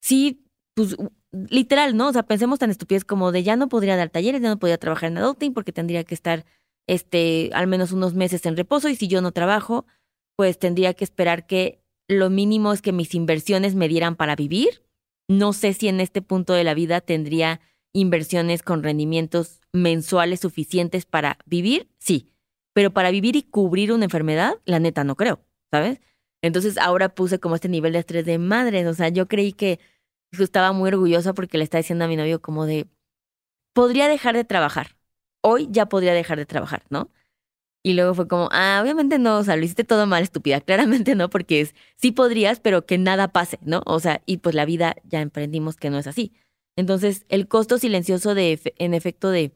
sí, 0.00 0.44
pues 0.74 0.96
literal, 1.32 1.96
¿no? 1.96 2.08
O 2.08 2.12
sea, 2.12 2.22
pensemos 2.24 2.58
tan 2.58 2.70
estupidez 2.70 3.04
como 3.04 3.32
de 3.32 3.42
ya 3.42 3.56
no 3.56 3.68
podría 3.68 3.96
dar 3.96 4.10
talleres, 4.10 4.40
ya 4.42 4.48
no 4.48 4.58
podría 4.58 4.78
trabajar 4.78 5.10
en 5.10 5.18
adulting 5.18 5.54
porque 5.54 5.72
tendría 5.72 6.04
que 6.04 6.14
estar 6.14 6.44
este, 6.86 7.50
al 7.54 7.66
menos 7.66 7.92
unos 7.92 8.14
meses 8.14 8.44
en 8.46 8.56
reposo 8.56 8.88
y 8.88 8.96
si 8.96 9.08
yo 9.08 9.20
no 9.20 9.32
trabajo, 9.32 9.86
pues 10.36 10.58
tendría 10.58 10.94
que 10.94 11.04
esperar 11.04 11.46
que 11.46 11.80
lo 12.08 12.30
mínimo 12.30 12.72
es 12.72 12.82
que 12.82 12.92
mis 12.92 13.14
inversiones 13.14 13.74
me 13.74 13.88
dieran 13.88 14.16
para 14.16 14.36
vivir. 14.36 14.82
No 15.32 15.54
sé 15.54 15.72
si 15.72 15.88
en 15.88 15.98
este 16.00 16.20
punto 16.20 16.52
de 16.52 16.62
la 16.62 16.74
vida 16.74 17.00
tendría 17.00 17.62
inversiones 17.94 18.62
con 18.62 18.82
rendimientos 18.82 19.60
mensuales 19.72 20.40
suficientes 20.40 21.06
para 21.06 21.38
vivir, 21.46 21.88
sí, 21.98 22.34
pero 22.74 22.90
para 22.92 23.10
vivir 23.10 23.36
y 23.36 23.42
cubrir 23.42 23.92
una 23.92 24.04
enfermedad, 24.04 24.60
la 24.66 24.78
neta 24.78 25.04
no 25.04 25.16
creo, 25.16 25.40
¿sabes? 25.70 26.02
Entonces 26.42 26.76
ahora 26.76 27.14
puse 27.14 27.38
como 27.38 27.54
este 27.54 27.70
nivel 27.70 27.94
de 27.94 28.00
estrés 28.00 28.26
de 28.26 28.36
madre, 28.36 28.86
o 28.86 28.92
sea, 28.92 29.08
yo 29.08 29.26
creí 29.26 29.54
que 29.54 29.80
estaba 30.32 30.72
muy 30.72 30.88
orgullosa 30.88 31.32
porque 31.32 31.56
le 31.56 31.64
estaba 31.64 31.80
diciendo 31.80 32.04
a 32.04 32.08
mi 32.08 32.16
novio 32.16 32.42
como 32.42 32.66
de, 32.66 32.88
podría 33.72 34.08
dejar 34.08 34.34
de 34.36 34.44
trabajar, 34.44 34.98
hoy 35.40 35.66
ya 35.70 35.86
podría 35.86 36.12
dejar 36.12 36.36
de 36.36 36.46
trabajar, 36.46 36.84
¿no? 36.90 37.10
Y 37.84 37.94
luego 37.94 38.14
fue 38.14 38.28
como, 38.28 38.48
ah, 38.52 38.80
obviamente 38.82 39.18
no, 39.18 39.38
o 39.38 39.44
sea, 39.44 39.56
lo 39.56 39.64
hiciste 39.64 39.84
todo 39.84 40.06
mal, 40.06 40.22
estúpida. 40.22 40.60
Claramente 40.60 41.14
no, 41.16 41.28
porque 41.30 41.60
es, 41.60 41.74
sí 41.96 42.12
podrías, 42.12 42.60
pero 42.60 42.86
que 42.86 42.98
nada 42.98 43.28
pase, 43.28 43.58
¿no? 43.62 43.82
O 43.86 43.98
sea, 43.98 44.22
y 44.24 44.38
pues 44.38 44.54
la 44.54 44.64
vida 44.64 44.96
ya 45.04 45.20
emprendimos 45.20 45.76
que 45.76 45.90
no 45.90 45.98
es 45.98 46.06
así. 46.06 46.32
Entonces, 46.76 47.26
el 47.28 47.48
costo 47.48 47.78
silencioso 47.78 48.34
de, 48.34 48.60
en 48.78 48.94
efecto 48.94 49.30
de, 49.30 49.52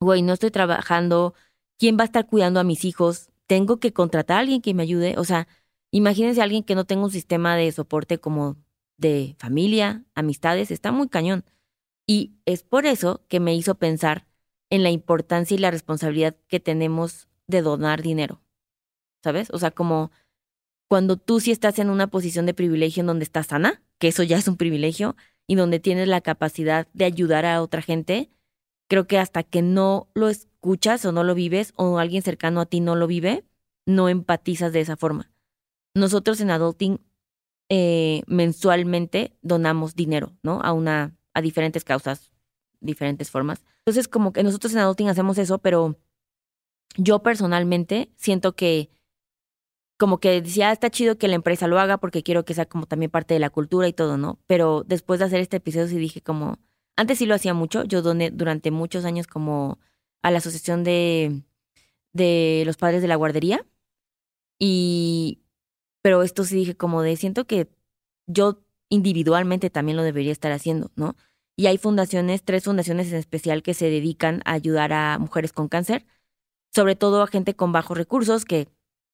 güey, 0.00 0.22
no 0.22 0.32
estoy 0.32 0.50
trabajando, 0.50 1.34
¿quién 1.78 1.98
va 1.98 2.02
a 2.02 2.06
estar 2.06 2.26
cuidando 2.26 2.58
a 2.60 2.64
mis 2.64 2.84
hijos? 2.84 3.30
Tengo 3.46 3.78
que 3.78 3.92
contratar 3.92 4.38
a 4.38 4.40
alguien 4.40 4.62
que 4.62 4.74
me 4.74 4.82
ayude. 4.82 5.14
O 5.18 5.24
sea, 5.24 5.46
imagínense 5.90 6.40
a 6.40 6.44
alguien 6.44 6.64
que 6.64 6.74
no 6.74 6.86
tenga 6.86 7.04
un 7.04 7.10
sistema 7.10 7.56
de 7.56 7.70
soporte 7.72 8.18
como 8.18 8.56
de 8.96 9.36
familia, 9.38 10.04
amistades, 10.14 10.70
está 10.70 10.90
muy 10.92 11.08
cañón. 11.08 11.44
Y 12.06 12.32
es 12.46 12.62
por 12.62 12.86
eso 12.86 13.22
que 13.28 13.40
me 13.40 13.54
hizo 13.54 13.74
pensar 13.76 14.26
en 14.70 14.82
la 14.82 14.90
importancia 14.90 15.54
y 15.54 15.58
la 15.58 15.70
responsabilidad 15.70 16.36
que 16.48 16.60
tenemos 16.60 17.28
de 17.52 17.62
donar 17.62 18.02
dinero. 18.02 18.42
¿Sabes? 19.22 19.48
O 19.50 19.58
sea, 19.58 19.70
como 19.70 20.10
cuando 20.88 21.16
tú 21.16 21.38
sí 21.38 21.52
estás 21.52 21.78
en 21.78 21.88
una 21.88 22.08
posición 22.08 22.44
de 22.44 22.54
privilegio 22.54 23.02
en 23.02 23.06
donde 23.06 23.22
estás 23.22 23.46
sana, 23.46 23.80
que 23.98 24.08
eso 24.08 24.24
ya 24.24 24.36
es 24.36 24.48
un 24.48 24.56
privilegio, 24.56 25.14
y 25.46 25.54
donde 25.54 25.78
tienes 25.78 26.08
la 26.08 26.20
capacidad 26.20 26.88
de 26.92 27.04
ayudar 27.04 27.46
a 27.46 27.62
otra 27.62 27.82
gente, 27.82 28.30
creo 28.88 29.06
que 29.06 29.18
hasta 29.18 29.42
que 29.42 29.62
no 29.62 30.08
lo 30.14 30.28
escuchas 30.28 31.04
o 31.04 31.12
no 31.12 31.24
lo 31.24 31.34
vives 31.34 31.72
o 31.76 31.98
alguien 31.98 32.22
cercano 32.22 32.60
a 32.60 32.66
ti 32.66 32.80
no 32.80 32.96
lo 32.96 33.06
vive, 33.06 33.44
no 33.86 34.08
empatizas 34.08 34.72
de 34.72 34.80
esa 34.80 34.96
forma. 34.96 35.30
Nosotros 35.94 36.40
en 36.40 36.50
Adulting 36.50 37.00
eh, 37.68 38.22
mensualmente 38.26 39.36
donamos 39.40 39.94
dinero, 39.94 40.36
¿no? 40.42 40.60
A 40.62 40.72
una, 40.72 41.16
a 41.32 41.40
diferentes 41.40 41.84
causas, 41.84 42.32
diferentes 42.80 43.30
formas. 43.30 43.64
Entonces, 43.78 44.08
como 44.08 44.32
que 44.32 44.42
nosotros 44.42 44.72
en 44.74 44.80
Adulting 44.80 45.08
hacemos 45.08 45.38
eso, 45.38 45.58
pero 45.58 45.96
yo 46.96 47.22
personalmente 47.22 48.10
siento 48.16 48.54
que 48.54 48.90
como 49.98 50.18
que 50.18 50.42
decía, 50.42 50.70
ah, 50.70 50.72
está 50.72 50.90
chido 50.90 51.16
que 51.16 51.28
la 51.28 51.36
empresa 51.36 51.68
lo 51.68 51.78
haga 51.78 51.98
porque 51.98 52.24
quiero 52.24 52.44
que 52.44 52.54
sea 52.54 52.66
como 52.66 52.86
también 52.86 53.10
parte 53.10 53.34
de 53.34 53.40
la 53.40 53.50
cultura 53.50 53.86
y 53.86 53.92
todo, 53.92 54.18
¿no? 54.18 54.40
Pero 54.48 54.82
después 54.84 55.20
de 55.20 55.26
hacer 55.26 55.40
este 55.40 55.58
episodio 55.58 55.86
sí 55.86 55.96
dije 55.96 56.20
como, 56.20 56.58
antes 56.96 57.18
sí 57.18 57.26
lo 57.26 57.36
hacía 57.36 57.54
mucho, 57.54 57.84
yo 57.84 58.02
doné 58.02 58.30
durante 58.30 58.70
muchos 58.72 59.04
años 59.04 59.28
como 59.28 59.78
a 60.22 60.30
la 60.32 60.38
asociación 60.38 60.82
de, 60.82 61.42
de 62.12 62.64
los 62.66 62.76
padres 62.76 63.00
de 63.00 63.08
la 63.08 63.16
guardería 63.16 63.64
y, 64.58 65.40
pero 66.02 66.22
esto 66.22 66.44
sí 66.44 66.56
dije 66.56 66.76
como 66.76 67.02
de, 67.02 67.16
siento 67.16 67.46
que 67.46 67.68
yo 68.26 68.62
individualmente 68.88 69.70
también 69.70 69.96
lo 69.96 70.02
debería 70.02 70.32
estar 70.32 70.52
haciendo, 70.52 70.90
¿no? 70.96 71.16
Y 71.56 71.66
hay 71.66 71.78
fundaciones, 71.78 72.42
tres 72.42 72.64
fundaciones 72.64 73.12
en 73.12 73.18
especial 73.18 73.62
que 73.62 73.74
se 73.74 73.86
dedican 73.90 74.42
a 74.44 74.52
ayudar 74.54 74.92
a 74.92 75.18
mujeres 75.18 75.52
con 75.52 75.68
cáncer, 75.68 76.06
sobre 76.74 76.96
todo 76.96 77.22
a 77.22 77.26
gente 77.26 77.54
con 77.54 77.72
bajos 77.72 77.96
recursos 77.96 78.44
que 78.44 78.68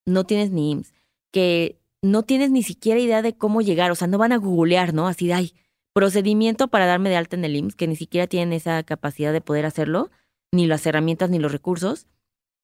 no 0.05 0.23
tienes 0.23 0.51
ni 0.51 0.71
IMSS, 0.71 0.93
que 1.31 1.79
no 2.01 2.23
tienes 2.23 2.51
ni 2.51 2.63
siquiera 2.63 2.99
idea 2.99 3.21
de 3.21 3.35
cómo 3.35 3.61
llegar, 3.61 3.91
o 3.91 3.95
sea, 3.95 4.07
no 4.07 4.17
van 4.17 4.31
a 4.31 4.37
googlear, 4.37 4.93
¿no? 4.93 5.07
Así 5.07 5.27
de, 5.27 5.33
ay, 5.33 5.53
procedimiento 5.93 6.69
para 6.69 6.85
darme 6.85 7.09
de 7.09 7.17
alta 7.17 7.35
en 7.35 7.45
el 7.45 7.55
IMSS, 7.55 7.75
que 7.75 7.87
ni 7.87 7.95
siquiera 7.95 8.27
tienen 8.27 8.53
esa 8.53 8.81
capacidad 8.83 9.33
de 9.33 9.41
poder 9.41 9.65
hacerlo, 9.65 10.09
ni 10.51 10.65
las 10.65 10.85
herramientas 10.85 11.29
ni 11.29 11.39
los 11.39 11.51
recursos. 11.51 12.07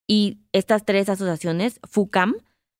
Y 0.08 0.38
estas 0.52 0.84
tres 0.84 1.08
asociaciones, 1.08 1.80
FUCAM, 1.88 2.34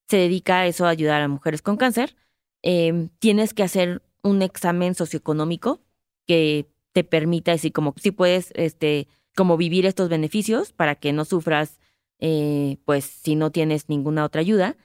se 0.09 0.17
dedica 0.17 0.61
a 0.61 0.67
eso, 0.67 0.87
a 0.87 0.91
ayudar 0.91 1.23
a 1.23 1.29
mujeres 1.29 1.63
con 1.63 1.77
cáncer. 1.77 2.17
Em, 2.63 3.09
tienes 3.19 3.53
que 3.53 3.63
hacer 3.63 4.03
un 4.23 4.43
examen 4.43 4.95
socioeconómico 4.95 5.81
que 6.27 6.67
te 6.93 7.05
permita 7.05 7.53
decir 7.53 7.73
como 7.73 7.95
si 7.97 8.11
puedes 8.11 8.53
este 8.55 9.07
como 9.37 9.59
vivir 9.59 9.85
estos 9.85 10.09
beneficios 10.09 10.73
para 10.73 10.95
que 10.95 11.13
no 11.13 11.27
sufras 11.27 11.79
eh, 12.21 12.79
pues 12.85 13.05
si 13.05 13.37
no 13.37 13.51
tienes 13.51 13.89
ninguna 13.89 14.25
otra 14.25 14.41
ayuda. 14.41 14.77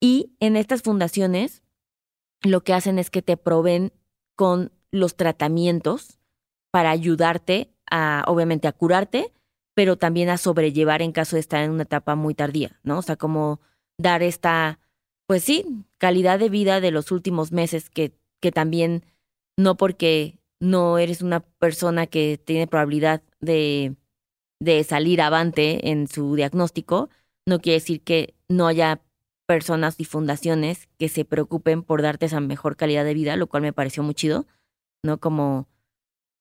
Y 0.00 0.32
en 0.40 0.56
estas 0.56 0.82
fundaciones 0.82 1.62
lo 2.42 2.62
que 2.62 2.74
hacen 2.74 2.98
es 2.98 3.10
que 3.10 3.22
te 3.22 3.36
proveen 3.36 3.92
con 4.36 4.72
los 4.90 5.16
tratamientos 5.16 6.18
para 6.70 6.90
ayudarte 6.90 7.70
a 7.90 8.24
obviamente 8.26 8.68
a 8.68 8.72
curarte 8.72 9.32
pero 9.74 9.96
también 9.96 10.30
a 10.30 10.38
sobrellevar 10.38 11.02
en 11.02 11.12
caso 11.12 11.36
de 11.36 11.40
estar 11.40 11.62
en 11.62 11.70
una 11.70 11.84
etapa 11.84 12.14
muy 12.14 12.34
tardía 12.34 12.78
no 12.82 12.98
o 12.98 13.02
sea 13.02 13.16
como 13.16 13.60
dar 13.98 14.22
esta 14.22 14.80
pues 15.26 15.44
sí 15.44 15.64
calidad 15.98 16.38
de 16.38 16.48
vida 16.50 16.80
de 16.80 16.90
los 16.90 17.10
últimos 17.10 17.52
meses 17.52 17.88
que 17.90 18.12
que 18.40 18.52
también 18.52 19.04
no 19.56 19.76
porque 19.76 20.38
no 20.60 20.98
eres 20.98 21.22
una 21.22 21.40
persona 21.40 22.06
que 22.06 22.40
tiene 22.42 22.66
probabilidad 22.66 23.22
de, 23.40 23.96
de 24.60 24.82
salir 24.84 25.20
avante 25.20 25.90
en 25.90 26.08
su 26.08 26.34
diagnóstico, 26.34 27.10
no 27.46 27.60
quiere 27.60 27.78
decir 27.78 28.02
que 28.02 28.34
no 28.48 28.66
haya 28.66 29.00
personas 29.46 29.96
y 29.98 30.04
fundaciones 30.04 30.88
que 30.98 31.08
se 31.08 31.24
preocupen 31.24 31.82
por 31.82 32.02
darte 32.02 32.26
esa 32.26 32.40
mejor 32.40 32.76
calidad 32.76 33.04
de 33.04 33.14
vida, 33.14 33.36
lo 33.36 33.46
cual 33.46 33.62
me 33.62 33.72
pareció 33.72 34.02
muy 34.02 34.14
chido, 34.14 34.46
¿no? 35.04 35.18
Como 35.18 35.68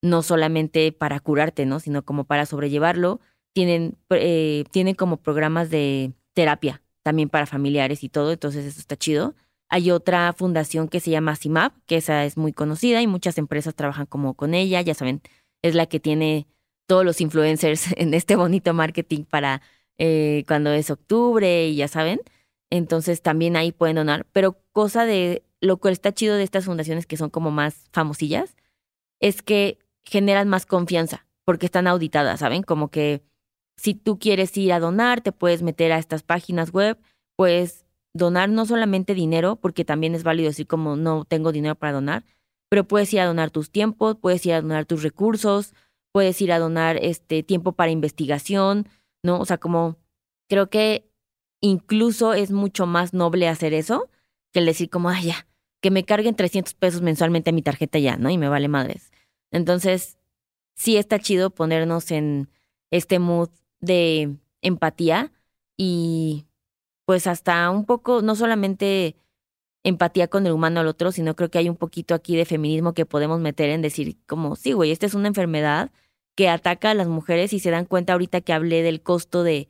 no 0.01 0.21
solamente 0.21 0.91
para 0.91 1.19
curarte, 1.19 1.65
¿no? 1.65 1.79
Sino 1.79 2.03
como 2.03 2.25
para 2.25 2.45
sobrellevarlo. 2.45 3.19
Tienen, 3.53 3.97
eh, 4.09 4.65
tienen 4.71 4.95
como 4.95 5.17
programas 5.17 5.69
de 5.69 6.13
terapia 6.33 6.81
también 7.03 7.29
para 7.29 7.45
familiares 7.45 8.03
y 8.03 8.09
todo, 8.09 8.31
entonces 8.31 8.65
eso 8.65 8.79
está 8.79 8.97
chido. 8.97 9.35
Hay 9.69 9.91
otra 9.91 10.33
fundación 10.33 10.87
que 10.87 10.99
se 10.99 11.11
llama 11.11 11.35
CIMAP, 11.35 11.73
que 11.85 11.97
esa 11.97 12.25
es 12.25 12.37
muy 12.37 12.53
conocida 12.53 13.01
y 13.01 13.07
muchas 13.07 13.37
empresas 13.37 13.75
trabajan 13.75 14.05
como 14.07 14.33
con 14.33 14.53
ella, 14.53 14.81
ya 14.81 14.93
saben, 14.93 15.21
es 15.61 15.75
la 15.75 15.85
que 15.85 15.99
tiene 15.99 16.47
todos 16.87 17.05
los 17.05 17.21
influencers 17.21 17.91
en 17.97 18.13
este 18.13 18.35
bonito 18.35 18.73
marketing 18.73 19.23
para 19.23 19.61
eh, 19.97 20.43
cuando 20.47 20.71
es 20.71 20.89
octubre 20.89 21.67
y 21.67 21.75
ya 21.75 21.87
saben. 21.87 22.21
Entonces 22.69 23.21
también 23.21 23.55
ahí 23.55 23.71
pueden 23.71 23.97
donar. 23.97 24.25
Pero 24.31 24.57
cosa 24.71 25.05
de 25.05 25.43
lo 25.61 25.77
que 25.77 25.89
está 25.89 26.13
chido 26.13 26.35
de 26.35 26.43
estas 26.43 26.65
fundaciones 26.65 27.05
que 27.05 27.17
son 27.17 27.29
como 27.29 27.51
más 27.51 27.89
famosillas 27.91 28.55
es 29.19 29.41
que 29.41 29.79
generan 30.03 30.47
más 30.47 30.65
confianza 30.65 31.25
porque 31.45 31.67
están 31.67 31.87
auditadas, 31.87 32.39
¿saben? 32.39 32.63
Como 32.63 32.89
que 32.89 33.21
si 33.77 33.93
tú 33.93 34.19
quieres 34.19 34.55
ir 34.57 34.73
a 34.73 34.79
donar, 34.79 35.21
te 35.21 35.31
puedes 35.31 35.61
meter 35.61 35.91
a 35.91 35.99
estas 35.99 36.23
páginas 36.23 36.71
web, 36.71 36.97
pues 37.35 37.85
donar 38.13 38.49
no 38.49 38.65
solamente 38.65 39.13
dinero, 39.13 39.57
porque 39.57 39.85
también 39.85 40.15
es 40.15 40.23
válido 40.23 40.49
decir 40.49 40.67
como 40.67 40.95
no 40.95 41.25
tengo 41.25 41.51
dinero 41.51 41.75
para 41.75 41.93
donar, 41.93 42.23
pero 42.69 42.87
puedes 42.87 43.13
ir 43.13 43.19
a 43.19 43.25
donar 43.25 43.51
tus 43.51 43.69
tiempos, 43.69 44.15
puedes 44.15 44.45
ir 44.45 44.53
a 44.53 44.61
donar 44.61 44.85
tus 44.85 45.03
recursos, 45.03 45.73
puedes 46.15 46.41
ir 46.41 46.53
a 46.53 46.59
donar 46.59 46.97
este 47.01 47.43
tiempo 47.43 47.73
para 47.73 47.91
investigación, 47.91 48.87
¿no? 49.21 49.37
O 49.37 49.43
sea, 49.43 49.57
como 49.57 49.97
creo 50.47 50.69
que 50.69 51.11
incluso 51.59 52.33
es 52.33 52.51
mucho 52.51 52.85
más 52.85 53.13
noble 53.13 53.49
hacer 53.49 53.73
eso 53.73 54.09
que 54.53 54.59
el 54.59 54.65
decir 54.65 54.89
como, 54.89 55.09
ay, 55.09 55.25
ya, 55.25 55.45
que 55.81 55.91
me 55.91 56.05
carguen 56.05 56.33
300 56.33 56.73
pesos 56.75 57.01
mensualmente 57.01 57.49
a 57.49 57.53
mi 57.53 57.61
tarjeta 57.61 57.99
ya, 57.99 58.15
¿no? 58.15 58.29
Y 58.29 58.37
me 58.37 58.47
vale 58.47 58.69
madres. 58.69 59.11
Entonces, 59.51 60.17
sí 60.73 60.95
está 60.95 61.19
chido 61.19 61.49
ponernos 61.49 62.09
en 62.11 62.47
este 62.91 63.19
mood 63.19 63.49
de 63.81 64.37
empatía 64.61 65.33
y 65.75 66.45
pues 67.03 67.27
hasta 67.27 67.69
un 67.71 67.83
poco, 67.83 68.21
no 68.21 68.35
solamente 68.35 69.17
empatía 69.83 70.29
con 70.29 70.47
el 70.47 70.53
humano 70.53 70.79
al 70.79 70.87
otro, 70.87 71.11
sino 71.11 71.35
creo 71.35 71.51
que 71.51 71.57
hay 71.57 71.67
un 71.67 71.75
poquito 71.75 72.15
aquí 72.15 72.37
de 72.37 72.45
feminismo 72.45 72.93
que 72.93 73.05
podemos 73.05 73.41
meter 73.41 73.69
en 73.69 73.81
decir 73.81 74.15
como, 74.27 74.55
sí, 74.55 74.71
güey, 74.71 74.91
esta 74.91 75.07
es 75.07 75.13
una 75.13 75.27
enfermedad 75.27 75.91
que 76.35 76.49
ataca 76.49 76.91
a 76.91 76.93
las 76.93 77.07
mujeres 77.07 77.53
y 77.53 77.59
se 77.59 77.71
dan 77.71 77.85
cuenta 77.85 78.13
ahorita 78.13 78.41
que 78.41 78.53
hablé 78.53 78.83
del 78.83 79.01
costo 79.01 79.43
de, 79.43 79.69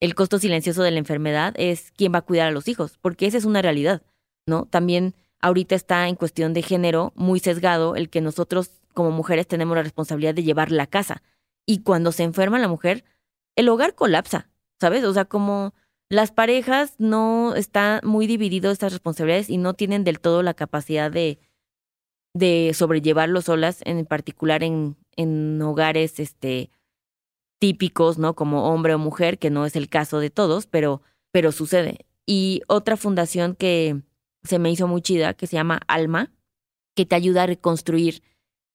el 0.00 0.14
costo 0.14 0.38
silencioso 0.38 0.82
de 0.82 0.90
la 0.90 0.98
enfermedad 0.98 1.54
es 1.56 1.92
quién 1.92 2.12
va 2.12 2.18
a 2.18 2.22
cuidar 2.22 2.48
a 2.48 2.52
los 2.52 2.68
hijos, 2.68 2.98
porque 3.00 3.26
esa 3.26 3.38
es 3.38 3.44
una 3.44 3.62
realidad. 3.62 4.02
¿no? 4.46 4.66
También 4.66 5.14
ahorita 5.40 5.74
está 5.74 6.08
en 6.08 6.16
cuestión 6.16 6.52
de 6.52 6.62
género 6.62 7.12
muy 7.14 7.38
sesgado 7.40 7.96
el 7.96 8.10
que 8.10 8.20
nosotros 8.20 8.70
como 8.92 9.10
mujeres 9.10 9.46
tenemos 9.46 9.76
la 9.76 9.82
responsabilidad 9.82 10.34
de 10.34 10.42
llevar 10.42 10.72
la 10.72 10.86
casa. 10.86 11.22
Y 11.66 11.82
cuando 11.82 12.12
se 12.12 12.24
enferma 12.24 12.58
la 12.58 12.68
mujer, 12.68 13.04
el 13.56 13.68
hogar 13.68 13.94
colapsa, 13.94 14.48
¿sabes? 14.80 15.04
O 15.04 15.12
sea, 15.12 15.26
como 15.26 15.74
las 16.08 16.32
parejas 16.32 16.94
no 16.98 17.54
está 17.54 18.00
muy 18.02 18.26
dividido 18.26 18.72
estas 18.72 18.92
responsabilidades 18.92 19.48
y 19.48 19.58
no 19.58 19.74
tienen 19.74 20.02
del 20.02 20.18
todo 20.18 20.42
la 20.42 20.54
capacidad 20.54 21.10
de, 21.10 21.38
de 22.34 22.72
sobrellevarlo 22.74 23.42
solas, 23.42 23.80
en 23.84 24.04
particular 24.06 24.64
en, 24.64 24.96
en 25.16 25.60
hogares 25.62 26.20
este, 26.20 26.70
típicos, 27.58 28.18
¿no? 28.18 28.34
Como 28.34 28.72
hombre 28.72 28.94
o 28.94 28.98
mujer, 28.98 29.38
que 29.38 29.50
no 29.50 29.66
es 29.66 29.76
el 29.76 29.88
caso 29.88 30.18
de 30.18 30.30
todos, 30.30 30.66
pero, 30.66 31.02
pero 31.30 31.52
sucede. 31.52 32.06
Y 32.26 32.62
otra 32.68 32.96
fundación 32.96 33.54
que 33.54 34.02
se 34.42 34.58
me 34.58 34.70
hizo 34.70 34.88
muy 34.88 35.02
chida, 35.02 35.34
que 35.34 35.46
se 35.46 35.56
llama 35.56 35.80
Alma, 35.86 36.32
que 36.94 37.06
te 37.06 37.14
ayuda 37.14 37.44
a 37.44 37.46
reconstruir 37.46 38.22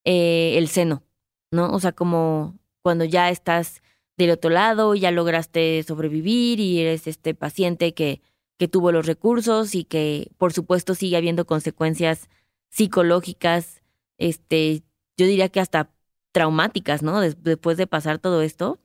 eh, 0.03 0.57
el 0.57 0.67
seno, 0.67 1.03
¿no? 1.51 1.71
O 1.71 1.79
sea, 1.79 1.91
como 1.91 2.57
cuando 2.81 3.03
ya 3.03 3.29
estás 3.29 3.81
del 4.17 4.31
otro 4.31 4.49
lado, 4.49 4.95
ya 4.95 5.11
lograste 5.11 5.83
sobrevivir 5.83 6.59
y 6.59 6.79
eres 6.79 7.07
este 7.07 7.33
paciente 7.33 7.93
que, 7.93 8.21
que 8.57 8.67
tuvo 8.67 8.91
los 8.91 9.05
recursos 9.05 9.75
y 9.75 9.83
que 9.83 10.31
por 10.37 10.53
supuesto 10.53 10.95
sigue 10.95 11.17
habiendo 11.17 11.45
consecuencias 11.45 12.29
psicológicas, 12.69 13.81
este, 14.17 14.83
yo 15.17 15.25
diría 15.25 15.49
que 15.49 15.59
hasta 15.59 15.91
traumáticas, 16.35 17.01
¿no? 17.01 17.21
después 17.21 17.77
de 17.77 17.87
pasar 17.87 18.19
todo 18.19 18.41
esto. 18.41 18.77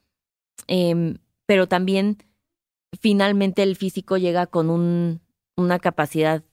Em, 0.69 1.19
pero 1.47 1.66
también 1.66 2.19
finalmente 3.00 3.64
el 3.64 3.75
físico 3.75 4.19
llega 4.19 4.47
con 4.47 4.71
un, 4.71 5.21
una 5.57 5.80
capacidad 5.80 6.45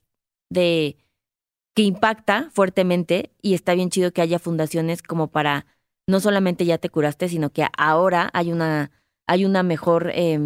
de 0.49 0.97
que 1.75 1.83
impacta 1.83 2.49
fuertemente 2.51 3.31
y 3.43 3.53
está 3.53 3.75
bien 3.75 3.91
chido 3.91 4.11
que 4.11 4.23
haya 4.23 4.39
fundaciones 4.39 5.03
como 5.03 5.27
para 5.27 5.67
no 6.07 6.19
solamente 6.19 6.65
ya 6.65 6.79
te 6.79 6.89
curaste, 6.89 7.29
sino 7.29 7.51
que 7.51 7.67
ahora 7.77 8.31
hay 8.33 8.51
una, 8.51 8.89
hay 9.27 9.45
una 9.45 9.61
mejor, 9.61 10.09
eh, 10.15 10.39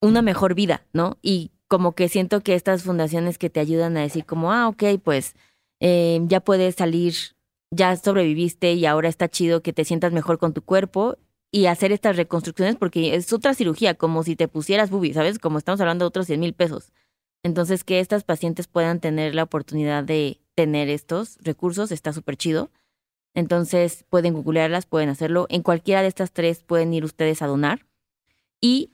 una 0.00 0.22
mejor 0.22 0.54
vida, 0.54 0.86
¿no? 0.92 1.18
Y 1.20 1.50
como 1.66 1.96
que 1.96 2.08
siento 2.08 2.42
que 2.42 2.54
estas 2.54 2.84
fundaciones 2.84 3.38
que 3.38 3.50
te 3.50 3.58
ayudan 3.58 3.96
a 3.96 4.02
decir 4.02 4.24
como, 4.24 4.52
ah, 4.52 4.68
ok, 4.68 4.84
pues 5.02 5.34
eh, 5.80 6.20
ya 6.26 6.38
puedes 6.38 6.76
salir, 6.76 7.14
ya 7.70 7.96
sobreviviste 7.96 8.72
y 8.72 8.86
ahora 8.86 9.08
está 9.08 9.28
chido 9.28 9.62
que 9.62 9.72
te 9.72 9.84
sientas 9.84 10.12
mejor 10.12 10.38
con 10.38 10.52
tu 10.52 10.62
cuerpo 10.62 11.16
y 11.52 11.66
hacer 11.66 11.92
estas 11.92 12.16
reconstrucciones 12.16 12.76
porque 12.76 13.14
es 13.14 13.32
otra 13.32 13.54
cirugía, 13.54 13.94
como 13.94 14.22
si 14.22 14.36
te 14.36 14.48
pusieras 14.48 14.90
bubi, 14.90 15.12
¿sabes? 15.12 15.38
Como 15.38 15.58
estamos 15.58 15.80
hablando 15.80 16.04
de 16.04 16.08
otros 16.08 16.26
100 16.26 16.40
mil 16.40 16.52
pesos. 16.54 16.92
Entonces, 17.42 17.84
que 17.84 18.00
estas 18.00 18.24
pacientes 18.24 18.68
puedan 18.68 19.00
tener 19.00 19.34
la 19.34 19.44
oportunidad 19.44 20.04
de 20.04 20.40
tener 20.54 20.90
estos 20.90 21.38
recursos 21.40 21.90
está 21.90 22.12
súper 22.12 22.36
chido. 22.36 22.70
Entonces 23.34 24.04
pueden 24.10 24.34
googlearlas, 24.34 24.86
pueden 24.86 25.08
hacerlo. 25.08 25.46
En 25.48 25.62
cualquiera 25.62 26.02
de 26.02 26.08
estas 26.08 26.32
tres 26.32 26.62
pueden 26.62 26.92
ir 26.92 27.04
ustedes 27.04 27.42
a 27.42 27.46
donar. 27.46 27.86
Y 28.60 28.90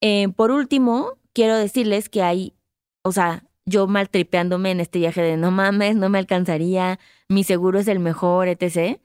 eh, 0.00 0.28
por 0.28 0.50
último, 0.50 1.18
quiero 1.32 1.56
decirles 1.56 2.08
que 2.08 2.22
hay, 2.22 2.54
o 3.02 3.12
sea, 3.12 3.44
yo 3.66 3.86
maltripeándome 3.86 4.70
en 4.70 4.80
este 4.80 4.98
viaje 4.98 5.22
de 5.22 5.36
no 5.36 5.50
mames, 5.50 5.96
no 5.96 6.08
me 6.08 6.18
alcanzaría, 6.18 6.98
mi 7.32 7.44
seguro 7.44 7.78
es 7.78 7.88
el 7.88 7.98
mejor, 7.98 8.48
etc. 8.48 9.00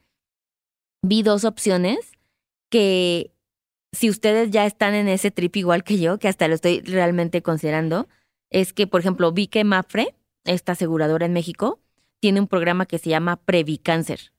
Vi 1.02 1.24
dos 1.24 1.46
opciones 1.46 1.98
que 2.70 3.32
si 3.92 4.10
ustedes 4.10 4.52
ya 4.52 4.66
están 4.66 4.94
en 4.94 5.08
ese 5.08 5.32
trip 5.32 5.56
igual 5.56 5.84
que 5.84 6.00
yo, 6.00 6.20
que 6.20 6.28
hasta 6.28 6.48
lo 6.48 6.56
estoy 6.56 6.82
realmente 6.82 7.42
considerando, 7.42 8.08
es 8.50 8.74
que, 8.74 8.88
por 8.88 9.02
ejemplo, 9.02 9.32
vi 9.32 9.48
que 9.48 9.64
Mafre, 9.64 10.16
esta 10.46 10.74
aseguradora 10.74 11.26
en 11.26 11.34
México, 11.34 11.80
tiene 12.20 12.40
un 12.40 12.48
programa 12.48 12.86
que 12.86 12.98
se 12.98 13.10
llama 13.10 13.38
Previcáncer 13.38 14.32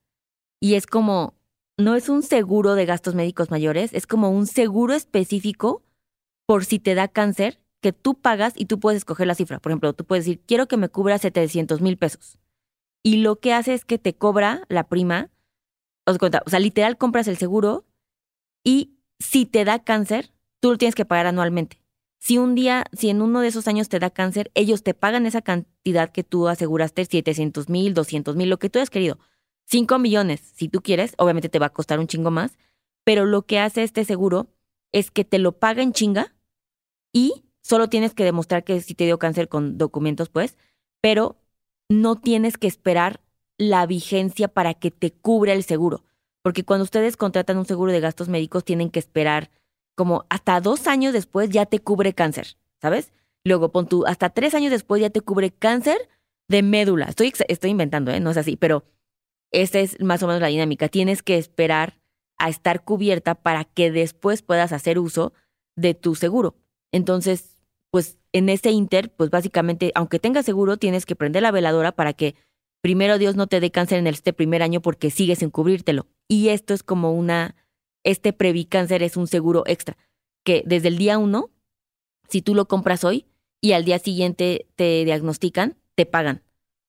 y 0.61 0.75
es 0.75 0.87
como, 0.87 1.35
no 1.77 1.95
es 1.95 2.09
un 2.09 2.23
seguro 2.23 2.75
de 2.75 2.87
gastos 2.87 3.15
médicos 3.15 3.51
mayores, 3.51 3.93
es 3.95 4.07
como 4.07 4.31
un 4.31 4.47
seguro 4.47 4.95
específico 4.95 5.83
por 6.47 6.65
si 6.65 6.79
te 6.79 6.95
da 6.95 7.09
cáncer 7.09 7.61
que 7.81 7.93
tú 7.93 8.15
pagas 8.15 8.55
y 8.57 8.67
tú 8.67 8.81
puedes 8.81 8.99
escoger 8.99 9.27
la 9.27 9.37
cifra. 9.37 9.61
Por 9.61 9.71
ejemplo, 9.71 9.93
tú 9.93 10.05
puedes 10.05 10.25
decir, 10.25 10.41
quiero 10.47 10.67
que 10.67 10.77
me 10.77 10.89
cubra 10.89 11.19
700 11.19 11.81
mil 11.81 11.97
pesos. 11.97 12.39
Y 13.03 13.19
lo 13.19 13.41
que 13.41 13.53
hace 13.53 13.75
es 13.75 13.85
que 13.85 13.99
te 13.99 14.15
cobra 14.15 14.63
la 14.69 14.89
prima, 14.89 15.31
o 16.07 16.15
sea, 16.47 16.61
literal 16.61 16.97
compras 16.99 17.29
el 17.29 17.37
seguro 17.37 17.87
y 18.65 18.99
si 19.19 19.47
te 19.47 19.65
da 19.65 19.79
cáncer, 19.83 20.33
tú 20.61 20.71
lo 20.71 20.79
tienes 20.79 20.95
que 20.95 21.05
pagar 21.05 21.27
anualmente. 21.27 21.81
Si 22.19 22.37
un 22.39 22.55
día, 22.55 22.85
si 22.93 23.11
en 23.11 23.23
uno 23.23 23.41
de 23.41 23.49
esos 23.49 23.69
años 23.69 23.89
te 23.89 23.99
da 23.99 24.11
cáncer, 24.11 24.51
ellos 24.55 24.83
te 24.83 24.95
pagan 24.95 25.27
esa 25.27 25.43
cantidad 25.43 26.11
que 26.11 26.25
tú 26.25 26.49
aseguraste, 26.49 27.05
700 27.05 27.69
mil, 27.69 27.95
200 27.95 28.35
mil, 28.35 28.51
lo 28.51 28.59
que 28.59 28.69
tú 28.69 28.79
hayas 28.79 28.91
querido. 28.91 29.19
5 29.67 29.99
millones, 29.99 30.41
si 30.55 30.69
tú 30.69 30.81
quieres, 30.81 31.15
obviamente 31.19 31.49
te 31.49 31.59
va 31.59 31.67
a 31.67 31.73
costar 31.73 32.01
un 32.01 32.07
chingo 32.07 32.31
más, 32.31 32.59
pero 33.05 33.27
lo 33.27 33.43
que 33.43 33.59
hace 33.59 33.83
este 33.83 34.05
seguro 34.05 34.49
es 34.93 35.11
que 35.11 35.25
te 35.25 35.39
lo 35.39 35.59
paga 35.59 35.83
en 35.83 35.93
chinga 35.93 36.35
y 37.13 37.45
solo 37.61 37.89
tienes 37.89 38.15
que 38.15 38.25
demostrar 38.25 38.65
que 38.65 38.81
sí 38.81 38.95
te 38.95 39.05
dio 39.05 39.19
cáncer 39.19 39.49
con 39.49 39.79
documentos, 39.79 40.31
pues, 40.31 40.57
pero 41.01 41.37
no 41.89 42.17
tienes 42.17 42.57
que 42.57 42.67
esperar 42.67 43.21
la 43.57 43.87
vigencia 43.87 44.49
para 44.49 44.75
que 44.75 44.91
te 44.91 45.13
cubra 45.13 45.53
el 45.53 45.65
seguro. 45.65 46.05
Porque 46.43 46.65
cuando 46.65 46.85
ustedes 46.85 47.17
contratan 47.17 47.59
un 47.59 47.67
seguro 47.67 47.93
de 47.93 48.01
gastos 48.01 48.29
médicos, 48.29 48.65
tienen 48.65 48.91
que 48.91 48.99
esperar 48.99 49.51
como 49.97 50.27
hasta 50.31 50.61
dos 50.61 50.87
años 50.87 51.13
después 51.13 51.51
ya 51.51 51.67
te 51.67 51.81
cubre 51.81 52.13
cáncer, 52.15 52.57
¿sabes? 52.81 53.13
Luego 53.45 53.73
pon 53.73 53.89
tú, 53.89 54.07
hasta 54.07 54.31
tres 54.31 54.55
años 54.55 54.71
después 54.71 55.01
ya 55.03 55.11
te 55.11 55.21
cubre 55.21 55.51
cáncer 55.51 56.09
de 56.49 56.63
médula. 56.63 57.07
Estoy, 57.07 57.33
estoy 57.49 57.71
inventando, 57.71 58.13
¿eh? 58.13 58.21
No 58.21 58.31
es 58.31 58.37
así, 58.37 58.57
pero 58.57 58.85
esa 59.51 59.81
es 59.81 60.01
más 60.01 60.23
o 60.23 60.27
menos 60.27 60.41
la 60.41 60.49
dinámica. 60.49 60.89
Tienes 60.89 61.23
que 61.23 61.37
esperar 61.37 61.99
a 62.39 62.49
estar 62.49 62.85
cubierta 62.85 63.35
para 63.35 63.65
que 63.65 63.91
después 63.91 64.43
puedas 64.43 64.73
hacer 64.73 64.99
uso 64.99 65.33
de 65.75 65.95
tu 65.95 66.15
seguro. 66.15 66.55
Entonces, 66.93 67.58
pues 67.91 68.19
en 68.33 68.49
ese 68.49 68.71
inter, 68.71 69.11
pues 69.11 69.31
básicamente, 69.31 69.93
aunque 69.95 70.19
tengas 70.19 70.45
seguro, 70.45 70.77
tienes 70.77 71.07
que 71.07 71.17
prender 71.17 71.43
la 71.43 71.51
veladora 71.51 71.93
para 71.93 72.13
que 72.13 72.35
primero 72.83 73.19
Dios 73.19 73.37
no 73.37 73.47
te 73.47 73.61
dé 73.61 73.71
cáncer 73.71 73.99
en 73.99 74.07
este 74.07 74.33
primer 74.33 74.63
año 74.63 74.81
porque 74.81 75.11
sigues 75.11 75.39
sin 75.39 75.51
cubrirtelo. 75.51 76.07
Y 76.29 76.49
esto 76.49 76.75
es 76.75 76.83
como 76.83 77.13
una, 77.13 77.57
este 78.05 78.33
Previcáncer 78.33 79.03
es 79.03 79.17
un 79.17 79.27
seguro 79.27 79.65
extra, 79.67 79.97
que 80.45 80.63
desde 80.67 80.89
el 80.89 80.99
día 80.99 81.19
uno, 81.19 81.51
si 82.29 82.43
tú 82.43 82.55
lo 82.55 82.69
compras 82.69 83.05
hoy 83.05 83.27
y 83.61 83.73
al 83.73 83.85
día 83.85 83.99
siguiente 83.99 84.67
te 84.77 85.05
diagnostican, 85.05 85.77
te 85.95 86.07
pagan. 86.07 86.43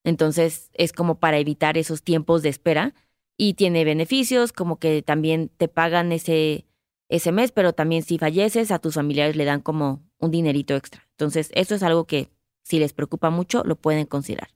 Entonces 0.03 0.69
es 0.73 0.93
como 0.93 1.19
para 1.19 1.39
evitar 1.39 1.77
esos 1.77 2.03
tiempos 2.03 2.41
de 2.41 2.49
espera 2.49 2.93
y 3.37 3.53
tiene 3.53 3.85
beneficios 3.85 4.51
como 4.51 4.77
que 4.79 5.01
también 5.01 5.49
te 5.55 5.67
pagan 5.67 6.11
ese, 6.11 6.65
ese 7.09 7.31
mes, 7.31 7.51
pero 7.51 7.73
también 7.73 8.03
si 8.03 8.17
falleces 8.17 8.71
a 8.71 8.79
tus 8.79 8.95
familiares 8.95 9.35
le 9.35 9.45
dan 9.45 9.61
como 9.61 10.08
un 10.19 10.31
dinerito 10.31 10.75
extra. 10.75 11.07
Entonces 11.11 11.49
eso 11.53 11.75
es 11.75 11.83
algo 11.83 12.05
que 12.05 12.29
si 12.63 12.79
les 12.79 12.93
preocupa 12.93 13.29
mucho 13.29 13.63
lo 13.63 13.75
pueden 13.75 14.05
considerar. 14.05 14.49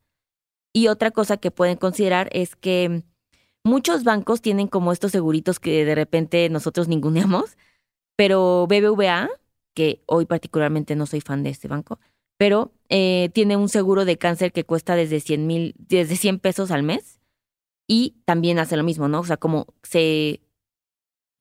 Y 0.73 0.87
otra 0.87 1.11
cosa 1.11 1.37
que 1.37 1.51
pueden 1.51 1.77
considerar 1.77 2.29
es 2.31 2.55
que 2.55 3.03
muchos 3.63 4.03
bancos 4.03 4.41
tienen 4.41 4.67
como 4.67 4.91
estos 4.91 5.11
seguritos 5.11 5.59
que 5.59 5.85
de 5.85 5.95
repente 5.95 6.49
nosotros 6.49 6.87
ninguneamos, 6.87 7.57
pero 8.15 8.67
BBVA, 8.67 9.29
que 9.73 10.01
hoy 10.05 10.25
particularmente 10.25 10.95
no 10.95 11.05
soy 11.05 11.21
fan 11.21 11.43
de 11.43 11.49
este 11.49 11.67
banco, 11.67 11.99
pero 12.37 12.71
eh, 12.89 13.29
tiene 13.33 13.57
un 13.57 13.69
seguro 13.69 14.05
de 14.05 14.17
cáncer 14.17 14.51
que 14.51 14.63
cuesta 14.63 14.95
desde 14.95 15.19
100 15.19 15.47
mil, 15.47 15.75
desde 15.77 16.15
100 16.15 16.39
pesos 16.39 16.71
al 16.71 16.83
mes 16.83 17.19
y 17.87 18.15
también 18.25 18.59
hace 18.59 18.77
lo 18.77 18.83
mismo, 18.83 19.07
¿no? 19.07 19.19
O 19.19 19.25
sea, 19.25 19.37
como 19.37 19.67
se, 19.83 20.41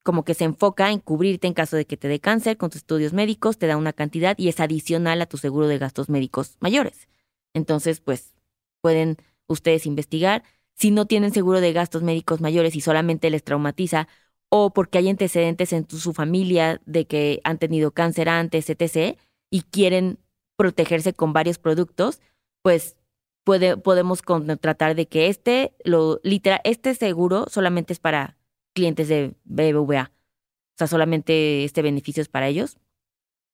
como 0.03 0.25
que 0.25 0.35
se 0.35 0.45
enfoca 0.45 0.91
en 0.91 0.99
cubrirte 0.99 1.47
en 1.47 1.55
caso 1.55 1.77
de 1.77 1.85
que 1.85 1.97
te 1.97 2.09
dé 2.09 2.21
cáncer 2.21 2.57
con 2.57 2.71
tus 2.71 2.79
estudios 2.79 3.13
médicos, 3.13 3.59
te 3.59 3.67
da 3.67 3.77
una 3.77 3.93
cantidad 3.93 4.37
y 4.39 4.49
es 4.49 4.61
adicional 4.61 5.21
a 5.23 5.27
tu 5.27 5.39
seguro 5.39 5.69
de 5.69 5.79
gastos 5.79 6.09
médicos 6.09 6.57
mayores. 6.61 7.09
Entonces, 7.55 8.01
pues, 8.01 8.35
pueden 8.81 9.17
ustedes 9.47 9.87
investigar. 9.87 10.43
Si 10.75 10.91
no 10.91 11.07
tienen 11.07 11.33
seguro 11.33 11.61
de 11.61 11.73
gastos 11.73 12.03
médicos 12.03 12.41
mayores 12.41 12.75
y 12.75 12.81
solamente 12.81 13.31
les 13.31 13.45
traumatiza 13.45 14.09
o 14.49 14.73
porque 14.73 14.99
hay 14.99 15.09
antecedentes 15.09 15.73
en 15.73 15.89
su 15.89 16.13
familia 16.13 16.81
de 16.85 17.07
que 17.07 17.41
han 17.45 17.59
tenido 17.59 17.93
cáncer 17.93 18.29
antes, 18.29 18.69
etc., 18.69 19.17
y 19.51 19.63
quieren 19.63 20.19
protegerse 20.57 21.13
con 21.13 21.33
varios 21.33 21.59
productos, 21.59 22.21
pues 22.63 22.97
puede, 23.45 23.77
podemos 23.77 24.23
tratar 24.61 24.95
de 24.95 25.07
que 25.07 25.29
este, 25.29 25.75
lo, 25.85 26.21
literal, 26.23 26.61
este 26.65 26.95
seguro 26.95 27.47
solamente 27.49 27.93
es 27.93 27.99
para 27.99 28.37
clientes 28.73 29.09
de 29.09 29.35
BBVA. 29.45 30.11
O 30.13 30.79
sea, 30.79 30.87
solamente 30.87 31.65
este 31.65 31.83
beneficio 31.83 32.23
es 32.23 32.29
para 32.29 32.49
ellos. 32.49 32.79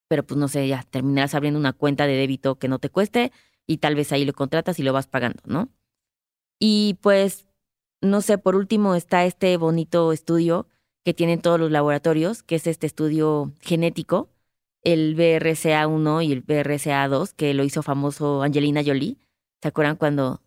Pero 0.08 0.24
pues 0.24 0.38
no 0.38 0.48
sé, 0.48 0.66
ya 0.68 0.82
terminarás 0.84 1.34
abriendo 1.34 1.60
una 1.60 1.72
cuenta 1.72 2.06
de 2.06 2.14
débito 2.14 2.58
que 2.58 2.68
no 2.68 2.78
te 2.78 2.88
cueste 2.88 3.30
y 3.66 3.78
tal 3.78 3.94
vez 3.94 4.12
ahí 4.12 4.24
lo 4.24 4.32
contratas 4.32 4.78
y 4.78 4.82
lo 4.82 4.92
vas 4.94 5.06
pagando, 5.06 5.42
¿no? 5.44 5.68
Y 6.58 6.98
pues, 7.02 7.46
no 8.00 8.22
sé, 8.22 8.38
por 8.38 8.56
último 8.56 8.94
está 8.94 9.26
este 9.26 9.56
bonito 9.58 10.12
estudio 10.12 10.66
que 11.04 11.14
tienen 11.14 11.40
todos 11.42 11.60
los 11.60 11.70
laboratorios, 11.70 12.42
que 12.42 12.54
es 12.56 12.66
este 12.66 12.86
estudio 12.86 13.52
genético, 13.60 14.30
el 14.82 15.14
BRCA1 15.16 16.24
y 16.24 16.32
el 16.32 16.44
BRCA2, 16.44 17.34
que 17.34 17.52
lo 17.52 17.64
hizo 17.64 17.82
famoso 17.82 18.42
Angelina 18.42 18.82
Jolie, 18.84 19.18
¿Se 19.60 19.68
acuerdan 19.68 19.96
cuando 19.96 20.40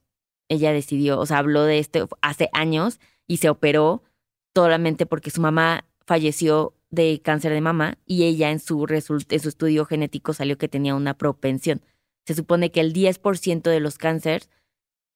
ella 0.50 0.72
decidió, 0.72 1.20
o 1.20 1.26
sea, 1.26 1.40
habló 1.40 1.64
de 1.64 1.80
esto 1.80 2.08
hace 2.22 2.50
años 2.54 3.00
y 3.28 3.38
se 3.38 3.50
operó 3.50 4.04
solamente 4.56 5.06
porque 5.06 5.32
su 5.32 5.42
mamá 5.42 5.86
falleció 6.06 6.74
de 6.90 7.22
cáncer 7.24 7.54
de 7.54 7.62
mama 7.62 7.98
y 8.06 8.24
ella 8.24 8.52
en 8.52 8.60
su, 8.60 8.86
estudio 8.86 9.86
genético 9.86 10.34
salió 10.34 10.58
que 10.58 10.68
tenía 10.68 10.96
una 10.96 11.18
propensión. 11.18 11.82
Se 12.26 12.36
supone 12.36 12.72
que 12.72 12.82
el 12.82 12.94
10% 12.94 13.70
de 13.70 13.80
los 13.80 13.98
cánceres 13.98 14.50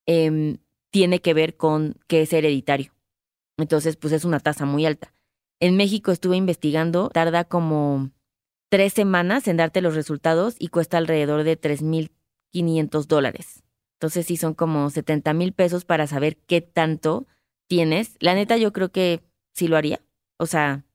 em, 0.06 0.58
tiene 0.90 1.22
que 1.22 1.34
ver 1.34 1.58
con 1.58 1.98
que 2.08 2.22
es 2.22 2.34
hereditario. 2.34 2.94
Entonces, 3.58 3.96
pues 3.98 4.14
es 4.14 4.26
una 4.26 4.40
tasa 4.40 4.66
muy 4.66 4.86
alta. 4.86 5.14
En 5.60 5.78
México 5.78 6.12
estuve 6.12 6.36
investigando, 6.38 7.10
tarda 7.10 7.46
como 7.46 8.12
tres 8.70 8.94
semanas 8.94 9.48
en 9.48 9.58
darte 9.58 9.82
los 9.82 9.96
resultados 9.96 10.56
y 10.60 10.70
cuesta 10.70 10.98
alrededor 10.98 11.44
de 11.44 11.60
3.500 11.60 13.08
dólares. 13.08 13.64
Entonces 13.96 14.26
sí 14.26 14.38
son 14.38 14.54
como 14.54 14.90
70 14.90 15.34
mil 15.34 15.54
pesos 15.54 15.86
para 15.86 16.08
saber 16.08 16.38
qué 16.38 16.62
tanto 16.62 17.26
tienes. 17.68 18.16
La 18.20 18.36
neta 18.36 18.58
yo 18.58 18.74
creo 18.74 18.92
que 18.92 19.24
sí 19.54 19.68
lo 19.68 19.78
haría. 19.78 20.02
O 20.38 20.46
sea, 20.46 20.86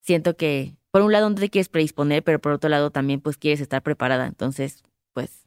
siento 0.00 0.36
que 0.36 0.76
por 0.90 1.02
un 1.02 1.12
lado 1.12 1.28
no 1.28 1.36
te 1.36 1.50
quieres 1.50 1.68
predisponer, 1.68 2.22
pero 2.22 2.40
por 2.40 2.52
otro 2.52 2.70
lado 2.70 2.90
también 2.90 3.20
pues 3.20 3.36
quieres 3.36 3.60
estar 3.60 3.82
preparada. 3.82 4.26
Entonces, 4.26 4.82
pues, 5.12 5.46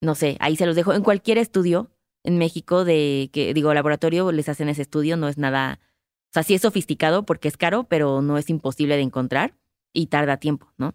no 0.00 0.14
sé, 0.14 0.36
ahí 0.40 0.56
se 0.56 0.66
los 0.66 0.76
dejo. 0.76 0.92
En 0.92 1.02
cualquier 1.02 1.38
estudio 1.38 1.90
en 2.24 2.38
México 2.38 2.84
de 2.84 3.30
que, 3.32 3.54
digo, 3.54 3.72
laboratorio 3.74 4.32
les 4.32 4.48
hacen 4.48 4.68
ese 4.68 4.82
estudio, 4.82 5.16
no 5.16 5.28
es 5.28 5.38
nada, 5.38 5.78
o 5.82 6.32
sea, 6.32 6.42
sí 6.42 6.54
es 6.54 6.62
sofisticado 6.62 7.24
porque 7.24 7.48
es 7.48 7.56
caro, 7.56 7.84
pero 7.84 8.22
no 8.22 8.38
es 8.38 8.50
imposible 8.50 8.96
de 8.96 9.02
encontrar 9.02 9.54
y 9.92 10.06
tarda 10.06 10.38
tiempo, 10.38 10.72
¿no? 10.78 10.94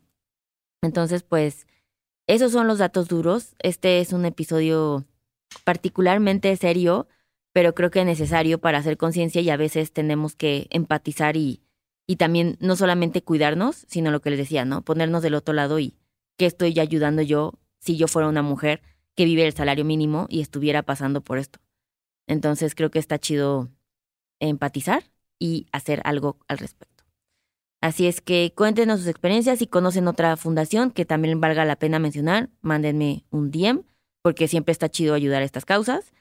Entonces, 0.82 1.24
pues, 1.24 1.68
esos 2.28 2.52
son 2.52 2.68
los 2.68 2.78
datos 2.78 3.08
duros. 3.08 3.56
Este 3.60 4.00
es 4.00 4.14
un 4.14 4.26
episodio 4.26 5.06
particularmente 5.64 6.56
serio, 6.58 7.08
pero 7.60 7.76
creo 7.76 7.92
que 7.92 8.00
es 8.00 8.06
necesario 8.06 8.62
para 8.62 8.78
hacer 8.78 8.96
conciencia 8.96 9.42
y 9.42 9.50
a 9.50 9.58
veces 9.58 9.92
tenemos 9.92 10.34
que 10.34 10.68
empatizar 10.70 11.36
y, 11.36 11.62
y 12.08 12.16
también 12.16 12.56
no 12.62 12.78
solamente 12.78 13.22
cuidarnos, 13.22 13.84
sino 13.90 14.12
lo 14.12 14.22
que 14.22 14.30
les 14.30 14.40
decía, 14.40 14.64
¿no? 14.64 14.82
Ponernos 14.82 15.22
del 15.24 15.34
otro 15.34 15.54
lado 15.54 15.78
y 15.78 15.98
qué 16.38 16.46
estoy 16.46 16.80
ayudando 16.80 17.22
yo 17.22 17.60
si 17.82 17.98
yo 17.98 18.08
fuera 18.08 18.30
una 18.30 18.44
mujer 18.44 18.82
que 19.14 19.26
vive 19.26 19.46
el 19.46 19.52
salario 19.52 19.84
mínimo 19.84 20.26
y 20.30 20.40
estuviera 20.40 20.84
pasando 20.84 21.20
por 21.20 21.38
esto. 21.38 21.60
Entonces 22.28 22.76
creo 22.76 22.92
que 22.92 23.00
está 23.00 23.20
chido 23.20 23.68
empatizar 24.40 25.04
y 25.38 25.68
hacer 25.74 26.02
algo 26.06 26.38
al 26.48 26.60
respecto. 26.60 27.04
Así 27.82 28.08
es 28.08 28.22
que 28.22 28.54
cuéntenos 28.56 29.02
sus 29.02 29.10
experiencias. 29.10 29.60
Si 29.60 29.68
conocen 29.68 30.08
otra 30.08 30.38
fundación 30.38 30.92
que 30.92 31.04
también 31.04 31.42
valga 31.42 31.66
la 31.66 31.76
pena 31.76 32.00
mencionar, 32.00 32.52
mándenme 32.62 33.26
un 33.32 33.52
DM 33.52 33.84
porque 34.22 34.48
siempre 34.48 34.72
está 34.72 34.88
chido 34.88 35.14
ayudar 35.14 35.42
a 35.42 35.46
estas 35.46 35.66
causas. 35.66 36.14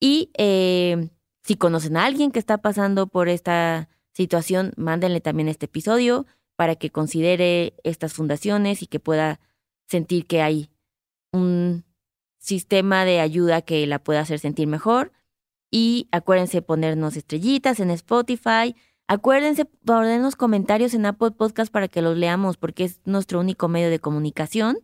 Y 0.00 0.30
eh, 0.36 1.10
si 1.42 1.56
conocen 1.56 1.96
a 1.96 2.04
alguien 2.04 2.32
que 2.32 2.38
está 2.38 2.58
pasando 2.58 3.06
por 3.06 3.28
esta 3.28 3.88
situación, 4.12 4.72
mándenle 4.76 5.20
también 5.20 5.48
este 5.48 5.66
episodio 5.66 6.26
para 6.56 6.74
que 6.74 6.90
considere 6.90 7.74
estas 7.84 8.14
fundaciones 8.14 8.82
y 8.82 8.86
que 8.86 8.98
pueda 8.98 9.40
sentir 9.86 10.26
que 10.26 10.42
hay 10.42 10.70
un 11.32 11.84
sistema 12.38 13.04
de 13.04 13.20
ayuda 13.20 13.62
que 13.62 13.86
la 13.86 13.98
pueda 13.98 14.20
hacer 14.20 14.38
sentir 14.38 14.66
mejor. 14.66 15.12
Y 15.70 16.08
acuérdense 16.12 16.62
ponernos 16.62 17.16
estrellitas 17.16 17.80
en 17.80 17.90
Spotify. 17.90 18.74
Acuérdense 19.08 19.64
ponernos 19.64 20.36
comentarios 20.36 20.94
en 20.94 21.06
Apple 21.06 21.32
Podcast 21.32 21.72
para 21.72 21.88
que 21.88 22.02
los 22.02 22.16
leamos 22.16 22.56
porque 22.56 22.84
es 22.84 23.00
nuestro 23.04 23.40
único 23.40 23.68
medio 23.68 23.90
de 23.90 23.98
comunicación. 23.98 24.78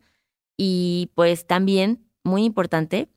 Y 0.56 1.10
pues 1.14 1.46
también 1.46 2.04
muy 2.24 2.44
importante. 2.44 3.08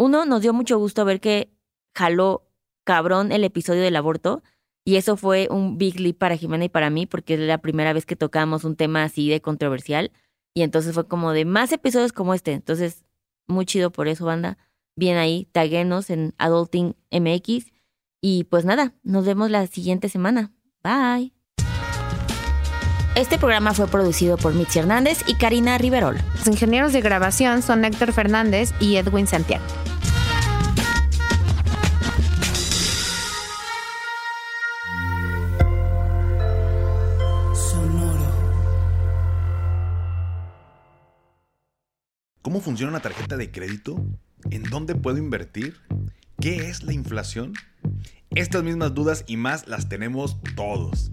Uno, 0.00 0.24
nos 0.24 0.40
dio 0.40 0.54
mucho 0.54 0.78
gusto 0.78 1.04
ver 1.04 1.20
que 1.20 1.52
jaló 1.94 2.48
cabrón 2.84 3.32
el 3.32 3.44
episodio 3.44 3.82
del 3.82 3.96
aborto. 3.96 4.42
Y 4.82 4.96
eso 4.96 5.18
fue 5.18 5.46
un 5.50 5.76
big 5.76 6.00
leap 6.00 6.16
para 6.16 6.38
Jimena 6.38 6.64
y 6.64 6.68
para 6.70 6.88
mí, 6.88 7.04
porque 7.04 7.34
es 7.34 7.40
la 7.40 7.58
primera 7.58 7.92
vez 7.92 8.06
que 8.06 8.16
tocamos 8.16 8.64
un 8.64 8.76
tema 8.76 9.04
así 9.04 9.28
de 9.28 9.42
controversial. 9.42 10.10
Y 10.54 10.62
entonces 10.62 10.94
fue 10.94 11.06
como 11.06 11.32
de 11.32 11.44
más 11.44 11.70
episodios 11.72 12.14
como 12.14 12.32
este. 12.32 12.52
Entonces, 12.52 13.04
muy 13.46 13.66
chido 13.66 13.92
por 13.92 14.08
eso, 14.08 14.24
banda. 14.24 14.56
Bien 14.96 15.18
ahí, 15.18 15.48
taguenos 15.52 16.08
en 16.08 16.32
Adulting 16.38 16.96
MX. 17.10 17.70
Y 18.22 18.44
pues 18.44 18.64
nada, 18.64 18.94
nos 19.02 19.26
vemos 19.26 19.50
la 19.50 19.66
siguiente 19.66 20.08
semana. 20.08 20.50
Bye. 20.82 21.39
Este 23.20 23.36
programa 23.36 23.74
fue 23.74 23.86
producido 23.86 24.38
por 24.38 24.54
Mitzi 24.54 24.78
Hernández 24.78 25.24
y 25.26 25.34
Karina 25.34 25.76
Riverol. 25.76 26.16
Los 26.36 26.46
ingenieros 26.46 26.94
de 26.94 27.02
grabación 27.02 27.60
son 27.60 27.84
Héctor 27.84 28.14
Fernández 28.14 28.72
y 28.80 28.96
Edwin 28.96 29.26
Santiago. 29.26 29.62
¿Cómo 42.40 42.62
funciona 42.62 42.92
una 42.92 43.00
tarjeta 43.00 43.36
de 43.36 43.50
crédito? 43.52 44.02
¿En 44.50 44.62
dónde 44.62 44.94
puedo 44.94 45.18
invertir? 45.18 45.76
¿Qué 46.40 46.70
es 46.70 46.84
la 46.84 46.94
inflación? 46.94 47.52
Estas 48.30 48.62
mismas 48.62 48.94
dudas 48.94 49.24
y 49.26 49.36
más 49.36 49.68
las 49.68 49.90
tenemos 49.90 50.38
todos. 50.56 51.12